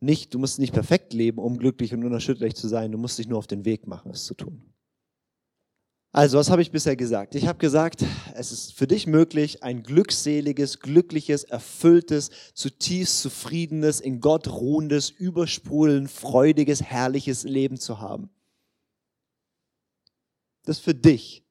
[0.00, 2.92] Nicht, du musst nicht perfekt leben, um glücklich und unerschütterlich zu sein.
[2.92, 4.75] Du musst dich nur auf den Weg machen, es zu tun.
[6.12, 7.34] Also, was habe ich bisher gesagt?
[7.34, 8.02] Ich habe gesagt,
[8.34, 16.10] es ist für dich möglich, ein glückseliges, glückliches, erfülltes, zutiefst zufriedenes, in Gott ruhendes, übersprudelnd,
[16.10, 18.30] freudiges, herrliches Leben zu haben.
[20.64, 21.44] Das ist für dich.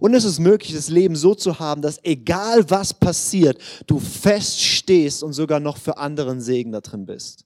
[0.00, 5.22] Und es ist möglich, das Leben so zu haben, dass egal was passiert, du feststehst
[5.22, 7.44] und sogar noch für anderen Segen da drin bist.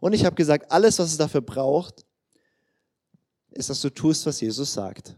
[0.00, 2.04] Und ich habe gesagt, alles, was es dafür braucht,
[3.54, 5.16] ist, dass du tust, was Jesus sagt.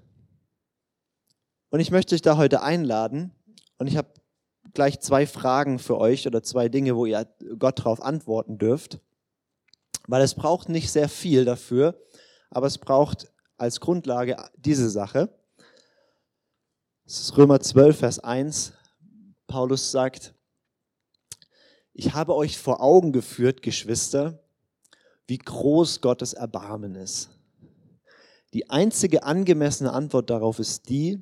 [1.70, 3.33] Und ich möchte dich da heute einladen
[3.79, 4.09] und ich habe
[4.75, 7.27] gleich zwei Fragen für euch oder zwei Dinge, wo ihr
[7.59, 9.01] Gott darauf antworten dürft,
[10.07, 12.01] weil es braucht nicht sehr viel dafür,
[12.51, 15.29] aber es braucht als Grundlage diese Sache.
[17.05, 18.73] Das ist Römer 12, Vers 1.
[19.47, 20.35] Paulus sagt,
[21.92, 24.42] ich habe euch vor Augen geführt, Geschwister,
[25.27, 27.31] wie groß Gottes Erbarmen ist.
[28.55, 31.21] Die einzige angemessene Antwort darauf ist die,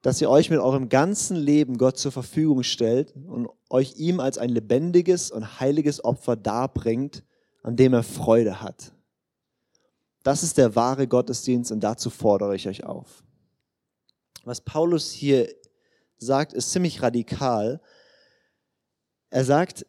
[0.00, 4.38] dass ihr euch mit eurem ganzen Leben Gott zur Verfügung stellt und euch ihm als
[4.38, 7.22] ein lebendiges und heiliges Opfer darbringt,
[7.62, 8.92] an dem er Freude hat.
[10.22, 13.22] Das ist der wahre Gottesdienst und dazu fordere ich euch auf.
[14.44, 15.54] Was Paulus hier
[16.16, 17.82] sagt, ist ziemlich radikal.
[19.28, 19.84] Er sagt,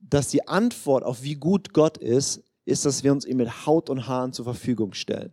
[0.00, 3.88] dass die Antwort auf wie gut Gott ist, ist, dass wir uns ihm mit Haut
[3.88, 5.32] und Haaren zur Verfügung stellen.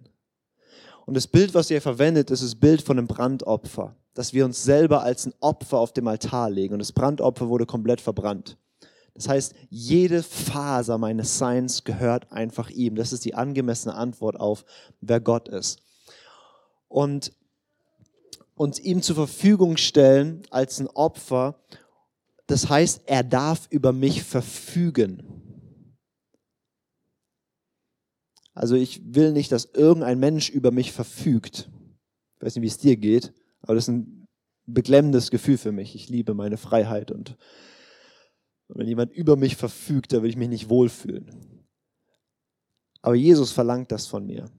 [1.06, 4.64] Und das Bild, was ihr verwendet, ist das Bild von einem Brandopfer, dass wir uns
[4.64, 6.74] selber als ein Opfer auf dem Altar legen.
[6.74, 8.58] Und das Brandopfer wurde komplett verbrannt.
[9.14, 12.96] Das heißt, jede Faser meines Seins gehört einfach ihm.
[12.96, 14.64] Das ist die angemessene Antwort auf,
[15.02, 15.82] wer Gott ist.
[16.88, 17.34] Und
[18.56, 21.56] uns ihm zur Verfügung stellen als ein Opfer,
[22.48, 25.24] das heißt, er darf über mich verfügen.
[28.62, 31.68] Also ich will nicht, dass irgendein Mensch über mich verfügt.
[32.36, 34.28] Ich weiß nicht, wie es dir geht, aber das ist ein
[34.68, 35.96] beklemmendes Gefühl für mich.
[35.96, 37.38] Ich liebe meine Freiheit und
[38.68, 41.66] wenn jemand über mich verfügt, da will ich mich nicht wohlfühlen.
[43.02, 44.44] Aber Jesus verlangt das von mir.
[44.44, 44.50] Er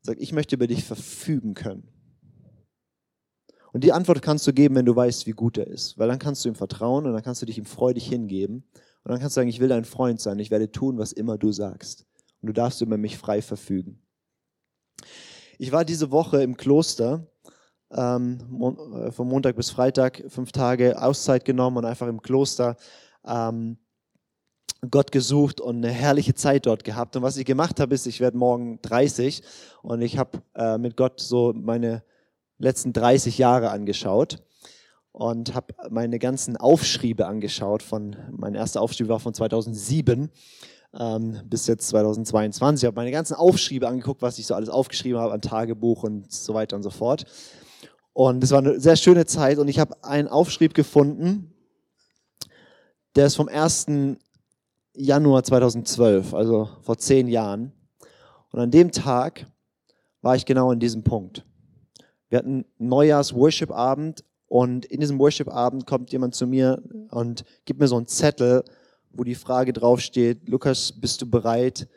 [0.00, 1.86] sagt, ich möchte über dich verfügen können.
[3.74, 5.98] Und die Antwort kannst du geben, wenn du weißt, wie gut er ist.
[5.98, 8.64] Weil dann kannst du ihm vertrauen und dann kannst du dich ihm freudig hingeben.
[9.04, 11.36] Und dann kannst du sagen, ich will dein Freund sein, ich werde tun, was immer
[11.36, 12.06] du sagst
[12.46, 14.02] du darfst über mich frei verfügen.
[15.58, 17.26] Ich war diese Woche im Kloster,
[17.90, 18.38] ähm,
[18.94, 22.76] äh, von Montag bis Freitag, fünf Tage Auszeit genommen und einfach im Kloster
[23.26, 23.78] ähm,
[24.90, 27.16] Gott gesucht und eine herrliche Zeit dort gehabt.
[27.16, 29.42] Und was ich gemacht habe, ist, ich werde morgen 30
[29.82, 32.02] und ich habe äh, mit Gott so meine
[32.58, 34.42] letzten 30 Jahre angeschaut
[35.12, 37.82] und habe meine ganzen Aufschriebe angeschaut.
[37.82, 40.30] Von, mein erster Aufschrieb war von 2007
[40.98, 42.82] ähm, bis jetzt 2022.
[42.82, 46.30] Ich habe meine ganzen Aufschriebe angeguckt, was ich so alles aufgeschrieben habe an Tagebuch und
[46.32, 47.24] so weiter und so fort.
[48.12, 51.52] Und es war eine sehr schöne Zeit und ich habe einen Aufschrieb gefunden,
[53.14, 53.86] der ist vom 1.
[54.94, 57.72] Januar 2012, also vor zehn Jahren.
[58.52, 59.46] Und an dem Tag
[60.22, 61.44] war ich genau in diesem Punkt.
[62.28, 67.96] Wir hatten Neujahrs-Worship-Abend und in diesem Worship-Abend kommt jemand zu mir und gibt mir so
[67.96, 68.64] einen Zettel
[69.16, 71.88] wo die Frage draufsteht, Lukas, bist du bereit,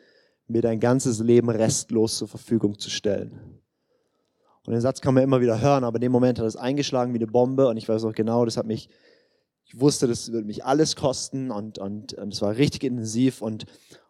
[0.48, 3.60] mir dein ganzes Leben restlos zur Verfügung zu stellen?
[4.66, 7.12] Und den Satz kann man immer wieder hören, aber in dem Moment hat es eingeschlagen
[7.14, 8.88] wie eine Bombe und ich weiß auch genau, das hat mich,
[9.64, 13.66] ich wusste, das würde mich alles kosten und, und, und es war richtig intensiv und,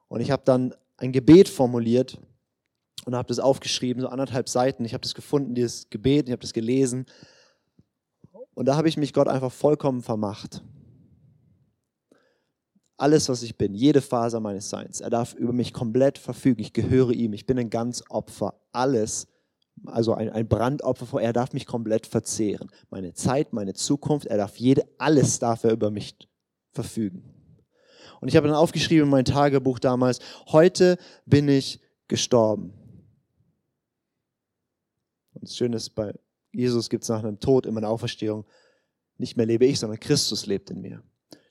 [0.08, 2.18] und ich habe dann ein Gebet formuliert
[3.06, 4.84] und habe das aufgeschrieben, so anderthalb Seiten.
[4.84, 7.06] Ich habe das gefunden, dieses Gebet, ich habe das gelesen
[8.54, 10.62] Und da habe ich mich Gott einfach vollkommen vermacht.
[13.00, 16.60] Alles, was ich bin, jede Faser meines Seins, er darf über mich komplett verfügen.
[16.60, 17.32] Ich gehöre ihm.
[17.32, 18.60] Ich bin ein ganz Opfer.
[18.72, 19.26] Alles,
[19.86, 22.70] also ein, ein Brandopfer vor, er darf mich komplett verzehren.
[22.90, 26.14] Meine Zeit, meine Zukunft, er darf jede, alles darf er über mich
[26.72, 27.24] verfügen.
[28.20, 32.74] Und ich habe dann aufgeschrieben in mein Tagebuch damals, heute bin ich gestorben.
[35.32, 36.12] Und das Schöne ist, bei
[36.52, 38.44] Jesus gibt es nach einem Tod immer eine Auferstehung.
[39.16, 41.02] Nicht mehr lebe ich, sondern Christus lebt in mir.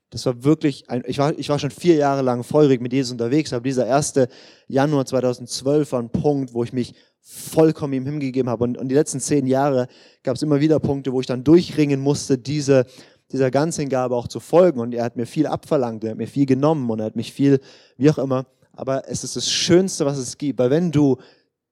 [0.10, 3.12] Das war wirklich ein, ich war, ich war schon vier Jahre lang feurig mit Jesus
[3.12, 4.28] unterwegs, aber dieser erste
[4.68, 8.64] Januar 2012 war ein Punkt, wo ich mich vollkommen ihm hingegeben habe.
[8.64, 9.88] Und, und die letzten zehn Jahre
[10.24, 12.86] gab es immer wieder Punkte, wo ich dann durchringen musste, diese,
[13.32, 14.80] dieser Ganzhingabe auch zu folgen.
[14.80, 17.32] Und er hat mir viel abverlangt, er hat mir viel genommen und er hat mich
[17.32, 17.60] viel,
[17.98, 18.48] wie auch immer.
[18.74, 20.58] Aber es ist das Schönste, was es gibt.
[20.58, 21.18] Weil wenn du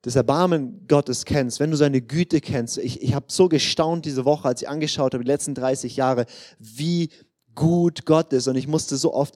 [0.03, 4.25] das Erbarmen Gottes kennst, wenn du seine Güte kennst, ich, ich habe so gestaunt diese
[4.25, 6.25] Woche, als ich angeschaut habe, die letzten 30 Jahre,
[6.59, 7.09] wie
[7.57, 8.47] gut Gott ist.
[8.47, 9.35] Und ich musste so oft,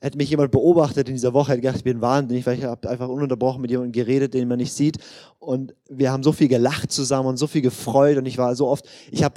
[0.00, 2.88] hätte mich jemand beobachtet in dieser Woche, hätte gedacht, ich bin wahnsinnig, weil ich habe
[2.88, 4.96] einfach ununterbrochen mit jemandem geredet, den man nicht sieht.
[5.38, 8.16] Und wir haben so viel gelacht zusammen und so viel gefreut.
[8.16, 9.34] Und ich war so oft, ich habe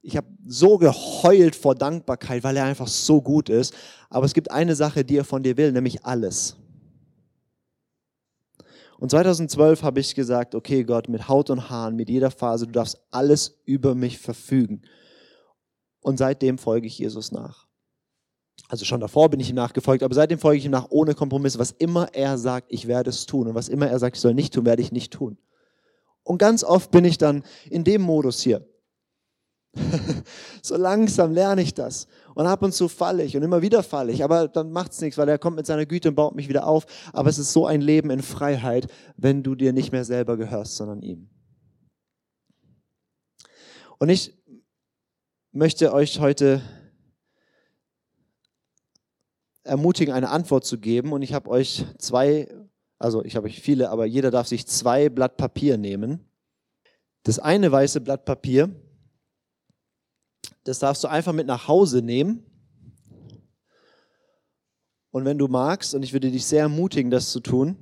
[0.00, 3.74] ich habe so geheult vor Dankbarkeit, weil er einfach so gut ist.
[4.08, 6.56] Aber es gibt eine Sache, die er von dir will, nämlich alles.
[8.98, 12.72] Und 2012 habe ich gesagt, okay Gott, mit Haut und Haaren, mit jeder Phase, du
[12.72, 14.82] darfst alles über mich verfügen.
[16.08, 17.66] Und seitdem folge ich Jesus nach.
[18.66, 21.58] Also schon davor bin ich ihm nachgefolgt, aber seitdem folge ich ihm nach ohne Kompromisse.
[21.58, 23.46] Was immer er sagt, ich werde es tun.
[23.46, 25.36] Und was immer er sagt, ich soll nicht tun, werde ich nicht tun.
[26.22, 28.66] Und ganz oft bin ich dann in dem Modus hier.
[30.62, 32.06] so langsam lerne ich das.
[32.34, 34.24] Und ab und zu falle ich und immer wieder falle ich.
[34.24, 36.66] Aber dann macht es nichts, weil er kommt mit seiner Güte und baut mich wieder
[36.66, 36.86] auf.
[37.12, 38.86] Aber es ist so ein Leben in Freiheit,
[39.18, 41.28] wenn du dir nicht mehr selber gehörst, sondern ihm.
[43.98, 44.37] Und ich
[45.52, 46.62] möchte euch heute
[49.64, 51.12] ermutigen, eine Antwort zu geben.
[51.12, 52.48] Und ich habe euch zwei,
[52.98, 56.28] also ich habe euch viele, aber jeder darf sich zwei Blatt Papier nehmen.
[57.22, 58.74] Das eine weiße Blatt Papier,
[60.64, 62.44] das darfst du einfach mit nach Hause nehmen.
[65.10, 67.76] Und wenn du magst, und ich würde dich sehr ermutigen, das zu tun,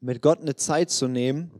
[0.00, 1.50] mit Gott eine Zeit zu nehmen,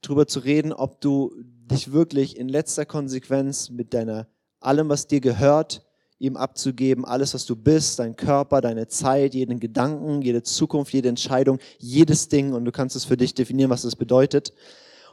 [0.00, 1.34] darüber zu reden, ob du
[1.68, 4.26] dich wirklich in letzter Konsequenz mit deiner,
[4.60, 5.82] allem, was dir gehört,
[6.18, 11.08] ihm abzugeben, alles, was du bist, dein Körper, deine Zeit, jeden Gedanken, jede Zukunft, jede
[11.08, 14.52] Entscheidung, jedes Ding und du kannst es für dich definieren, was das bedeutet.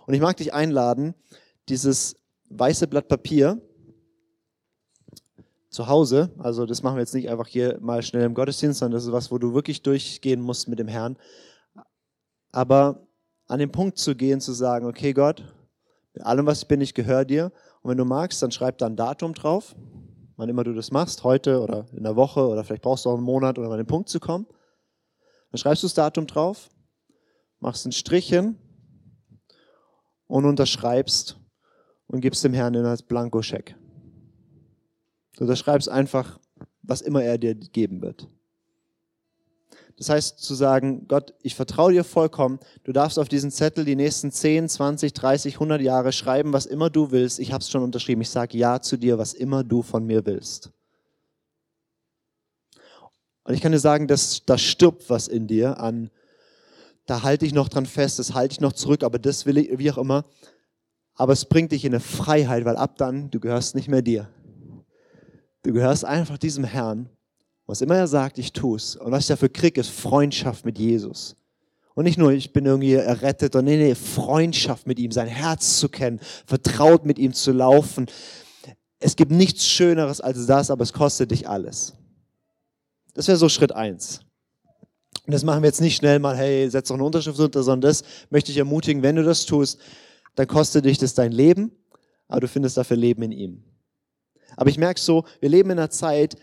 [0.07, 1.13] Und ich mag dich einladen,
[1.69, 2.15] dieses
[2.49, 3.61] weiße Blatt Papier
[5.69, 8.97] zu Hause, also das machen wir jetzt nicht einfach hier mal schnell im Gottesdienst, sondern
[8.97, 11.17] das ist was, wo du wirklich durchgehen musst mit dem Herrn.
[12.51, 13.05] Aber
[13.47, 15.43] an den Punkt zu gehen, zu sagen, okay Gott,
[16.15, 17.51] mit allem, was ich bin, ich gehöre dir.
[17.81, 19.75] Und wenn du magst, dann schreib da ein Datum drauf,
[20.37, 23.15] wann immer du das machst, heute oder in der Woche oder vielleicht brauchst du auch
[23.15, 24.47] einen Monat, um an den Punkt zu kommen.
[25.51, 26.69] Dann schreibst du das Datum drauf,
[27.59, 28.57] machst einen Strich hin
[30.27, 31.37] und unterschreibst
[32.07, 33.75] und gibst dem Herrn den als Blankoscheck.
[35.35, 36.39] Du unterschreibst einfach,
[36.81, 38.29] was immer er dir geben wird.
[39.97, 42.59] Das heißt zu sagen, Gott, ich vertraue dir vollkommen.
[42.83, 46.89] Du darfst auf diesen Zettel die nächsten 10, 20, 30, 100 Jahre schreiben, was immer
[46.89, 47.39] du willst.
[47.39, 48.21] Ich habe es schon unterschrieben.
[48.21, 50.71] Ich sage ja zu dir, was immer du von mir willst.
[53.45, 56.09] Und ich kann dir sagen, dass da stirbt was in dir an,
[57.05, 59.77] da halte ich noch dran fest, das halte ich noch zurück, aber das will ich,
[59.77, 60.25] wie auch immer.
[61.13, 64.27] Aber es bringt dich in eine Freiheit, weil ab dann, du gehörst nicht mehr dir.
[65.61, 67.09] Du gehörst einfach diesem Herrn
[67.65, 68.95] was immer er sagt, ich tue es.
[68.95, 71.35] Und was ich dafür kriege, ist Freundschaft mit Jesus.
[71.95, 75.79] Und nicht nur, ich bin irgendwie errettet, sondern nee, nee, Freundschaft mit ihm, sein Herz
[75.79, 78.07] zu kennen, vertraut mit ihm zu laufen.
[78.99, 81.93] Es gibt nichts Schöneres als das, aber es kostet dich alles.
[83.13, 84.19] Das wäre so Schritt eins.
[85.25, 87.89] Und das machen wir jetzt nicht schnell mal, hey, setz doch eine Unterschrift unter, sondern
[87.89, 89.79] das möchte ich ermutigen, wenn du das tust,
[90.35, 91.71] dann kostet dich das dein Leben,
[92.27, 93.63] aber du findest dafür Leben in ihm.
[94.57, 96.35] Aber ich merke so, wir leben in einer Zeit,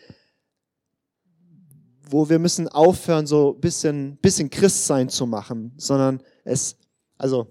[2.12, 6.76] wo wir müssen aufhören, so ein bisschen, bisschen Christsein zu machen, sondern es,
[7.16, 7.48] also,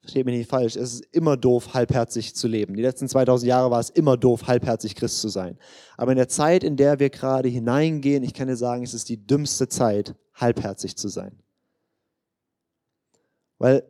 [0.00, 2.76] versteht mich nicht falsch, es ist immer doof, halbherzig zu leben.
[2.76, 5.58] Die letzten 2000 Jahre war es immer doof, halbherzig Christ zu sein.
[5.96, 9.08] Aber in der Zeit, in der wir gerade hineingehen, ich kann dir sagen, es ist
[9.08, 11.38] die dümmste Zeit, halbherzig zu sein.
[13.58, 13.82] Weil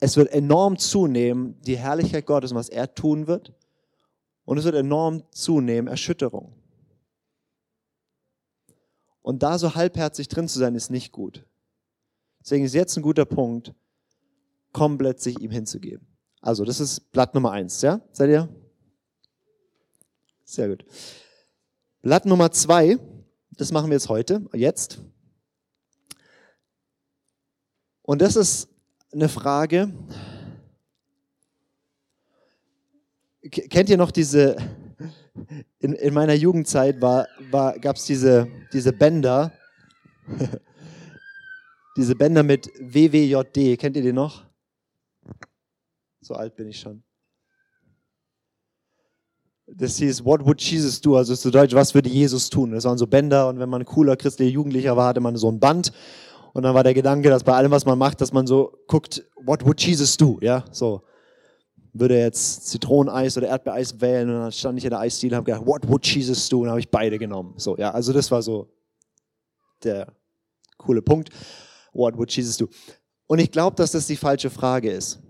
[0.00, 3.54] es wird enorm zunehmen, die Herrlichkeit Gottes und was er tun wird.
[4.44, 6.52] Und es wird enorm zunehmen, Erschütterung.
[9.24, 11.46] Und da so halbherzig drin zu sein, ist nicht gut.
[12.42, 13.72] Deswegen ist jetzt ein guter Punkt,
[14.70, 16.06] komplett sich ihm hinzugeben.
[16.42, 18.02] Also, das ist Blatt Nummer eins, ja?
[18.12, 18.50] Seid ihr?
[20.44, 20.84] Sehr gut.
[22.02, 22.98] Blatt Nummer zwei,
[23.52, 25.00] das machen wir jetzt heute, jetzt.
[28.02, 28.68] Und das ist
[29.10, 29.90] eine Frage.
[33.50, 34.56] Kennt ihr noch diese,
[35.78, 39.52] in, in meiner Jugendzeit war, war, gab es diese, diese Bänder,
[41.96, 44.44] diese Bänder mit WWJD, kennt ihr die noch?
[46.20, 47.02] So alt bin ich schon.
[49.66, 51.16] Das hieß, what would Jesus do?
[51.16, 52.72] Also zu Deutsch, was würde Jesus tun?
[52.72, 55.58] Das waren so Bänder und wenn man cooler christlicher Jugendlicher war, hatte man so ein
[55.58, 55.92] Band
[56.52, 59.24] und dann war der Gedanke, dass bei allem, was man macht, dass man so guckt,
[59.36, 60.38] what would Jesus do?
[60.40, 61.02] Ja, so.
[61.96, 65.52] Würde jetzt Zitroneneis oder Erdbeereis wählen und dann stand ich in der Eisdiele und habe
[65.52, 66.62] gedacht, what would Jesus do?
[66.62, 67.54] Und habe ich beide genommen.
[67.56, 68.68] So, ja, also das war so
[69.82, 70.12] der
[70.76, 71.30] coole Punkt.
[71.92, 72.68] What would Jesus do?
[73.26, 75.20] Und ich glaube, dass das die falsche Frage ist.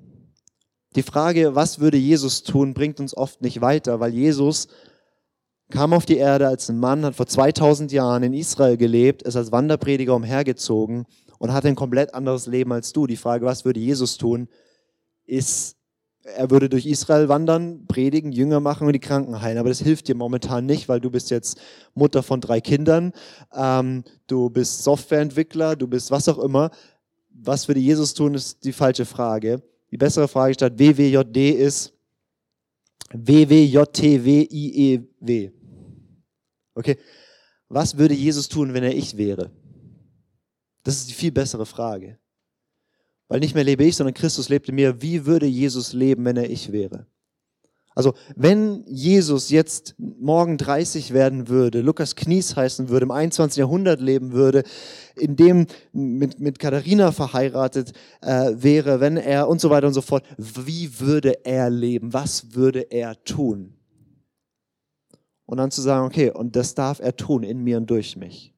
[0.97, 4.69] Die Frage, was würde Jesus tun, bringt uns oft nicht weiter, weil Jesus
[5.71, 9.37] kam auf die Erde als ein Mann, hat vor 2000 Jahren in Israel gelebt, ist
[9.37, 11.05] als Wanderprediger umhergezogen
[11.39, 13.07] und hat ein komplett anderes Leben als du.
[13.07, 14.49] Die Frage, was würde Jesus tun,
[15.27, 15.74] ist,
[16.25, 19.59] er würde durch Israel wandern, predigen, Jünger machen und die Kranken heilen.
[19.59, 21.61] Aber das hilft dir momentan nicht, weil du bist jetzt
[21.95, 23.13] Mutter von drei Kindern,
[23.55, 26.71] ähm, du bist Softwareentwickler, du bist was auch immer.
[27.31, 29.63] Was würde Jesus tun, ist die falsche Frage.
[29.91, 31.93] Die bessere Frage statt WWJD ist
[33.13, 34.31] WWJTWIEW.
[36.75, 36.99] Okay,
[37.69, 39.51] was würde Jesus tun, wenn er ich wäre?
[40.83, 42.19] Das ist die viel bessere Frage.
[43.29, 45.01] Weil nicht mehr lebe ich, sondern Christus lebt in mir.
[45.01, 47.07] Wie würde Jesus leben, wenn er ich wäre?
[47.97, 53.57] Also, wenn Jesus jetzt morgen 30 werden würde, Lukas Knies heißen würde, im 21.
[53.57, 54.65] Jahrhundert leben würde,
[55.15, 60.01] in dem mit, mit Katharina verheiratet äh, wäre, wenn er und so weiter und so
[60.01, 62.13] fort, wie würde er leben?
[62.13, 63.75] Was würde er tun?
[65.47, 68.53] Und dann zu sagen, okay, und das darf er tun in mir und durch mich.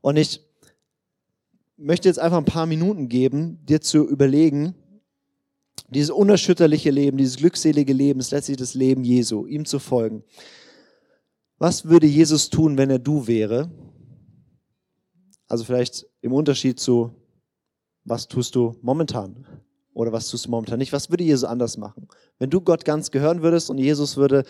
[0.00, 0.42] Und ich
[1.76, 4.74] möchte jetzt einfach ein paar Minuten geben, dir zu überlegen,
[5.88, 10.24] dieses unerschütterliche Leben, dieses glückselige Leben ist letztlich das Leben Jesu, ihm zu folgen.
[11.58, 13.70] Was würde Jesus tun, wenn er du wäre?
[15.46, 17.14] Also vielleicht im Unterschied zu,
[18.04, 19.46] was tust du momentan?
[19.92, 20.92] Oder was tust du momentan nicht?
[20.92, 22.08] Was würde Jesus anders machen?
[22.38, 24.44] Wenn du Gott ganz gehören würdest und Jesus würde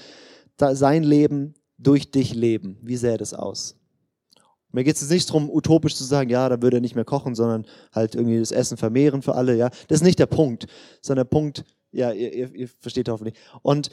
[0.58, 3.76] sein Leben durch dich leben, wie sähe das aus?
[4.74, 7.04] Mir geht es jetzt nicht darum, utopisch zu sagen, ja, da würde er nicht mehr
[7.04, 9.70] kochen, sondern halt irgendwie das Essen vermehren für alle, ja.
[9.86, 10.66] Das ist nicht der Punkt,
[11.00, 13.36] sondern der Punkt, ja, ihr, ihr, ihr versteht hoffentlich.
[13.62, 13.90] Und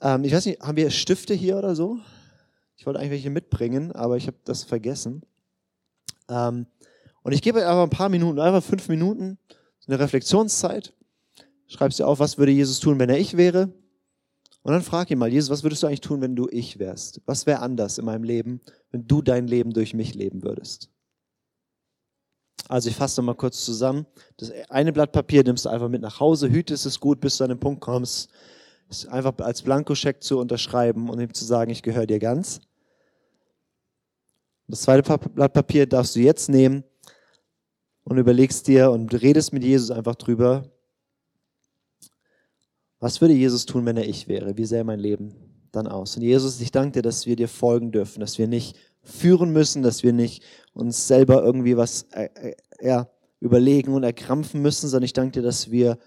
[0.00, 1.98] ähm, ich weiß nicht, haben wir Stifte hier oder so?
[2.76, 5.22] Ich wollte eigentlich welche mitbringen, aber ich habe das vergessen.
[6.30, 6.66] Ähm,
[7.22, 9.36] und ich gebe euch einfach ein paar Minuten, einfach fünf Minuten,
[9.86, 10.94] eine Reflexionszeit.
[11.66, 13.70] Schreibst dir auf, was würde Jesus tun, wenn er ich wäre?
[14.64, 17.20] Und dann frag ihn mal, Jesus, was würdest du eigentlich tun, wenn du ich wärst?
[17.26, 20.88] Was wäre anders in meinem Leben, wenn du dein Leben durch mich leben würdest?
[22.66, 24.06] Also ich fasse mal kurz zusammen.
[24.38, 27.44] Das eine Blatt Papier nimmst du einfach mit nach Hause, hütest es gut, bis du
[27.44, 28.30] an den Punkt kommst,
[28.88, 32.62] es einfach als Blankoscheck zu unterschreiben und ihm zu sagen, ich gehöre dir ganz.
[34.66, 36.84] Das zweite Blatt Papier darfst du jetzt nehmen
[38.04, 40.70] und überlegst dir und redest mit Jesus einfach drüber,
[43.04, 44.56] was würde Jesus tun, wenn er ich wäre?
[44.56, 45.34] Wie sähe mein Leben
[45.72, 46.16] dann aus?
[46.16, 49.82] Und Jesus, ich danke dir, dass wir dir folgen dürfen, dass wir nicht führen müssen,
[49.82, 55.04] dass wir nicht uns selber irgendwie was äh, äh, ja, überlegen und erkrampfen müssen, sondern
[55.04, 55.98] ich danke dir, dass wir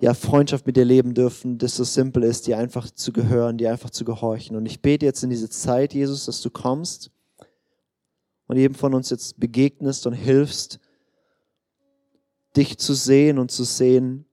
[0.00, 3.70] ja, Freundschaft mit dir leben dürfen, das so simpel ist, dir einfach zu gehören, dir
[3.70, 4.56] einfach zu gehorchen.
[4.56, 7.12] Und ich bete jetzt in diese Zeit, Jesus, dass du kommst
[8.48, 10.80] und jedem von uns jetzt begegnest und hilfst,
[12.56, 14.26] dich zu sehen und zu sehen,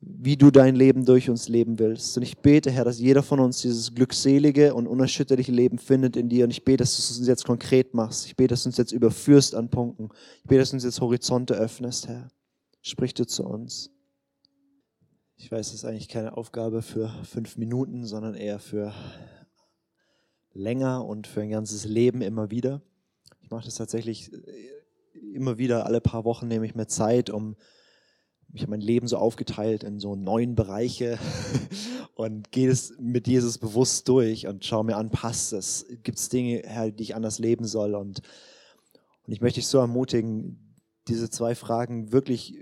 [0.00, 2.16] wie du dein Leben durch uns leben willst.
[2.16, 6.28] Und ich bete, Herr, dass jeder von uns dieses glückselige und unerschütterliche Leben findet in
[6.28, 6.44] dir.
[6.44, 8.26] Und ich bete, dass du es uns jetzt konkret machst.
[8.26, 10.10] Ich bete, dass du uns jetzt überführst an Punkten.
[10.42, 12.28] Ich bete, dass du uns jetzt Horizonte öffnest, Herr.
[12.80, 13.90] Sprich du zu uns.
[15.36, 18.92] Ich weiß, das ist eigentlich keine Aufgabe für fünf Minuten, sondern eher für
[20.52, 22.82] länger und für ein ganzes Leben immer wieder.
[23.40, 24.30] Ich mache das tatsächlich
[25.32, 27.56] immer wieder, alle paar Wochen nehme ich mir Zeit, um
[28.54, 31.18] ich habe mein Leben so aufgeteilt in so neun Bereiche
[32.14, 35.86] und gehe es mit Jesus bewusst durch und schaue mir an, passt es?
[36.02, 37.94] Gibt es Dinge, Herr, die ich anders leben soll?
[37.94, 38.20] Und,
[39.26, 40.76] und ich möchte dich so ermutigen,
[41.08, 42.54] diese zwei Fragen wirklich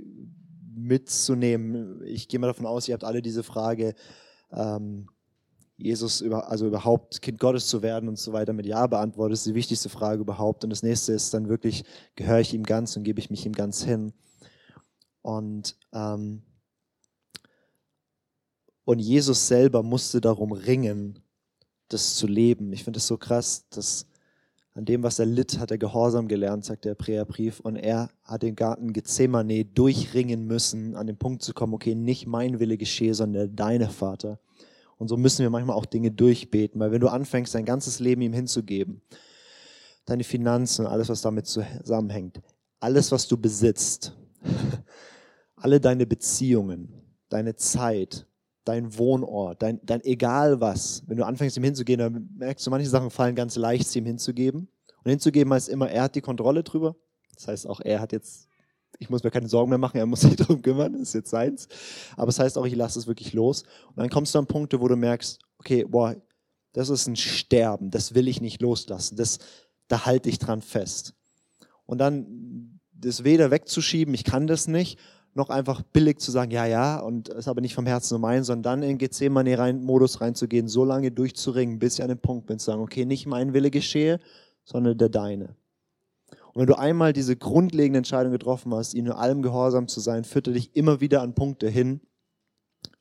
[0.74, 2.02] mitzunehmen.
[2.04, 3.94] Ich gehe mal davon aus, ihr habt alle diese Frage,
[4.52, 5.08] ähm,
[5.78, 9.34] Jesus, über, also überhaupt Kind Gottes zu werden und so weiter mit Ja beantwortet.
[9.34, 10.64] Ist die wichtigste Frage überhaupt.
[10.64, 11.84] Und das nächste ist dann wirklich,
[12.14, 14.12] gehöre ich ihm ganz und gebe ich mich ihm ganz hin?
[15.26, 16.42] Und, ähm,
[18.84, 21.18] und Jesus selber musste darum ringen,
[21.88, 22.72] das zu leben.
[22.72, 24.06] Ich finde es so krass, dass
[24.74, 27.58] an dem, was er litt, hat er Gehorsam gelernt, sagt der Präerbrief.
[27.58, 32.28] Und er hat den Garten Gethsemane durchringen müssen, an den Punkt zu kommen, okay, nicht
[32.28, 34.38] mein Wille geschehe, sondern deine Vater.
[34.96, 38.22] Und so müssen wir manchmal auch Dinge durchbeten, weil wenn du anfängst, dein ganzes Leben
[38.22, 39.02] ihm hinzugeben,
[40.04, 42.40] deine Finanzen, alles, was damit zusammenhängt,
[42.78, 44.16] alles, was du besitzt,
[45.56, 46.88] alle deine Beziehungen,
[47.28, 48.26] deine Zeit,
[48.64, 52.88] dein Wohnort, dein, dein egal was, wenn du anfängst, ihm hinzugehen, dann merkst du, manche
[52.88, 54.68] Sachen fallen ganz leicht, ihm hinzugeben.
[55.02, 56.96] Und hinzugeben heißt immer, er hat die Kontrolle drüber.
[57.34, 58.48] Das heißt auch, er hat jetzt,
[58.98, 61.30] ich muss mir keine Sorgen mehr machen, er muss sich darum kümmern, das ist jetzt
[61.30, 61.68] seins.
[62.16, 63.62] Aber es das heißt auch, ich lasse es wirklich los.
[63.88, 66.16] Und dann kommst du an Punkte, wo du merkst, okay, boah,
[66.72, 69.38] das ist ein Sterben, das will ich nicht loslassen, das,
[69.88, 71.14] da halte ich dran fest.
[71.86, 74.98] Und dann das weder wegzuschieben, ich kann das nicht,
[75.36, 78.42] noch einfach billig zu sagen, ja, ja, und ist aber nicht vom Herzen nur mein,
[78.42, 82.66] sondern dann in Gethsemane-Modus reinzugehen, so lange durchzuringen, bis ich an den Punkt bin, zu
[82.66, 84.18] sagen, okay, nicht mein Wille geschehe,
[84.64, 85.56] sondern der deine.
[86.52, 90.24] Und wenn du einmal diese grundlegende Entscheidung getroffen hast, ihnen nur allem gehorsam zu sein,
[90.24, 92.00] führt er dich immer wieder an Punkte hin,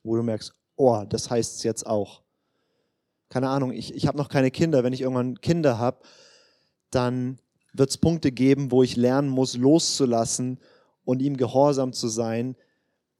[0.02, 2.22] wo du merkst, oh, das heißt es jetzt auch.
[3.30, 4.84] Keine Ahnung, ich, ich habe noch keine Kinder.
[4.84, 6.02] Wenn ich irgendwann Kinder habe,
[6.90, 7.38] dann
[7.72, 10.60] wird es Punkte geben, wo ich lernen muss, loszulassen
[11.06, 12.56] und ihm gehorsam zu sein.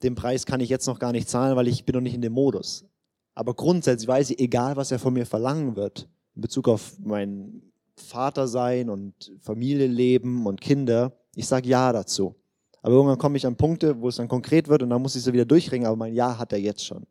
[0.02, 2.20] Den Preis kann ich jetzt noch gar nicht zahlen, weil ich bin noch nicht in
[2.20, 2.84] dem Modus.
[3.34, 7.62] Aber grundsätzlich weiß ich, egal was er von mir verlangen wird, in Bezug auf mein
[7.94, 12.34] Vater sein und Familie leben und Kinder, ich sage Ja dazu.
[12.82, 15.26] Aber irgendwann komme ich an Punkte, wo es dann konkret wird und dann muss ich
[15.26, 17.06] es wieder durchringen, aber mein Ja hat er jetzt schon.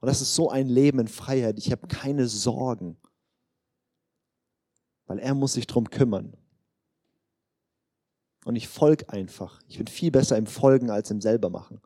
[0.00, 1.58] Und das ist so ein Leben in Freiheit.
[1.58, 2.96] Ich habe keine Sorgen,
[5.06, 6.36] weil er muss sich drum kümmern.
[8.44, 9.60] Und ich folge einfach.
[9.68, 11.80] Ich bin viel besser im Folgen als im selbermachen.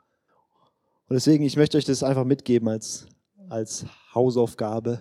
[1.09, 3.06] Und deswegen, ich möchte euch das einfach mitgeben als,
[3.48, 5.00] als Hausaufgabe.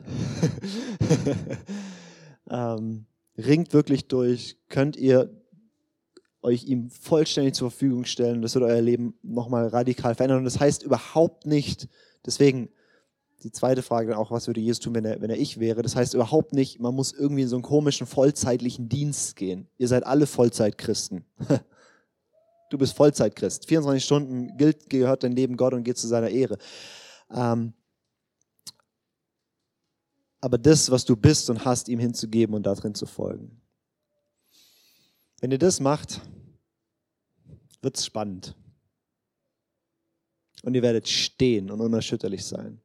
[2.50, 3.06] ähm,
[3.38, 4.58] ringt wirklich durch.
[4.70, 5.30] Könnt ihr
[6.42, 8.42] euch ihm vollständig zur Verfügung stellen.
[8.42, 10.40] Das wird euer Leben nochmal radikal verändern.
[10.40, 11.90] Und das heißt überhaupt nicht,
[12.26, 12.70] deswegen
[13.48, 15.82] die zweite Frage dann auch, was würde Jesus tun, wenn er, wenn er ich wäre?
[15.82, 19.70] Das heißt überhaupt nicht, man muss irgendwie in so einen komischen vollzeitlichen Dienst gehen.
[19.78, 21.26] Ihr seid alle Vollzeitchristen.
[22.70, 23.66] Du bist Vollzeitchrist.
[23.66, 26.58] 24 Stunden gilt, gehört dein Leben Gott und geht zu seiner Ehre.
[27.34, 27.72] Ähm,
[30.42, 33.62] aber das, was du bist und hast, ihm hinzugeben und darin zu folgen.
[35.40, 36.20] Wenn ihr das macht,
[37.82, 38.54] wird es spannend.
[40.64, 42.82] Und ihr werdet stehen und unerschütterlich sein.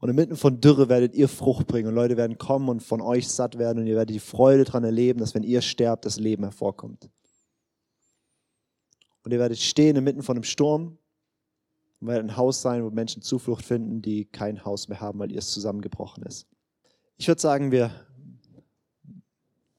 [0.00, 3.28] Und inmitten von Dürre werdet ihr Frucht bringen und Leute werden kommen und von euch
[3.28, 6.42] satt werden und ihr werdet die Freude daran erleben, dass wenn ihr sterbt, das Leben
[6.42, 7.10] hervorkommt.
[9.22, 10.96] Und ihr werdet stehen inmitten von einem Sturm
[12.00, 15.30] und werdet ein Haus sein, wo Menschen Zuflucht finden, die kein Haus mehr haben, weil
[15.30, 16.46] ihr es zusammengebrochen ist.
[17.18, 17.90] Ich würde sagen, wir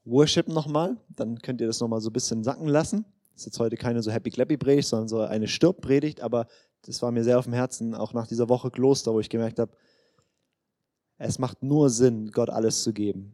[0.05, 3.05] worshipen nochmal, dann könnt ihr das nochmal so ein bisschen sacken lassen.
[3.33, 6.45] Das ist jetzt heute keine so happy-clappy-Predigt, sondern so eine Stirbpredigt, aber
[6.83, 9.57] das war mir sehr auf dem Herzen, auch nach dieser Woche Kloster, wo ich gemerkt
[9.57, 9.71] habe,
[11.23, 13.33] es macht nur Sinn, Gott alles zu geben.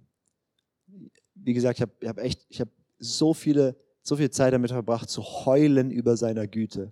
[1.35, 5.09] Wie gesagt, ich habe hab echt, ich habe so viele, so viel Zeit damit verbracht,
[5.09, 6.91] zu heulen über seiner Güte,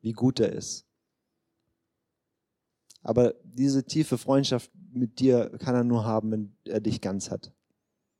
[0.00, 0.84] wie gut er ist.
[3.02, 7.52] Aber diese tiefe Freundschaft mit dir kann er nur haben, wenn er dich ganz hat.